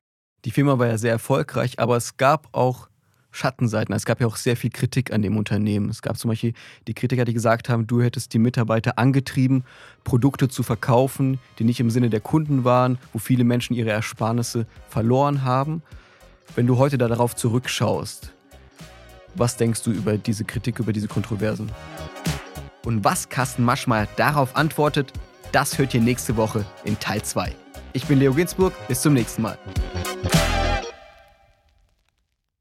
Die 0.44 0.52
Firma 0.52 0.78
war 0.78 0.88
ja 0.88 0.98
sehr 0.98 1.12
erfolgreich, 1.12 1.80
aber 1.80 1.98
es 1.98 2.18
gab 2.18 2.50
auch 2.52 2.90
Schattenseiten. 3.32 3.94
Es 3.94 4.06
gab 4.06 4.22
ja 4.22 4.28
auch 4.28 4.38
sehr 4.38 4.56
viel 4.56 4.70
Kritik 4.70 5.12
an 5.12 5.22
dem 5.22 5.38
Unternehmen. 5.38 5.90
Es 5.90 6.02
gab 6.02 6.18
zum 6.18 6.30
Beispiel 6.30 6.54
die 6.88 6.94
Kritiker, 6.94 7.26
die 7.26 7.34
gesagt 7.34 7.68
haben, 7.68 7.86
du 7.86 8.02
hättest 8.02 8.34
die 8.34 8.40
Mitarbeiter 8.40 8.98
angetrieben, 8.98 9.66
Produkte 10.04 10.48
zu 10.48 10.64
verkaufen, 10.64 11.40
die 11.60 11.66
nicht 11.66 11.80
im 11.80 11.90
Sinne 11.90 12.10
der 12.10 12.22
Kunden 12.22 12.64
waren, 12.64 12.98
wo 13.12 13.20
viele 13.20 13.44
Menschen 13.44 13.76
ihre 13.76 13.92
Ersparnisse 13.92 14.68
verloren 14.88 15.44
haben. 15.44 15.82
Wenn 16.54 16.68
du 16.68 16.78
heute 16.78 16.98
darauf 16.98 17.36
zurückschaust, 17.36 18.32
was 19.34 19.58
denkst 19.58 19.82
du 19.84 19.92
über 19.92 20.18
diese 20.18 20.46
Kritik, 20.46 20.80
über 20.80 20.94
diese 20.94 21.08
Kontroversen? 21.08 21.72
Und 22.86 23.04
was 23.04 23.28
Carsten 23.30 23.64
Maschmeyer 23.64 24.08
darauf 24.16 24.56
antwortet, 24.56 25.12
das 25.52 25.78
hört 25.78 25.94
ihr 25.94 26.02
nächste 26.02 26.38
Woche 26.38 26.66
in 26.84 27.00
Teil 27.00 27.22
2. 27.22 27.54
Ich 27.94 28.06
bin 28.06 28.20
Leo 28.20 28.34
Ginsburg, 28.34 28.74
bis 28.88 29.02
zum 29.02 29.14
nächsten 29.14 29.42
Mal. 29.42 29.58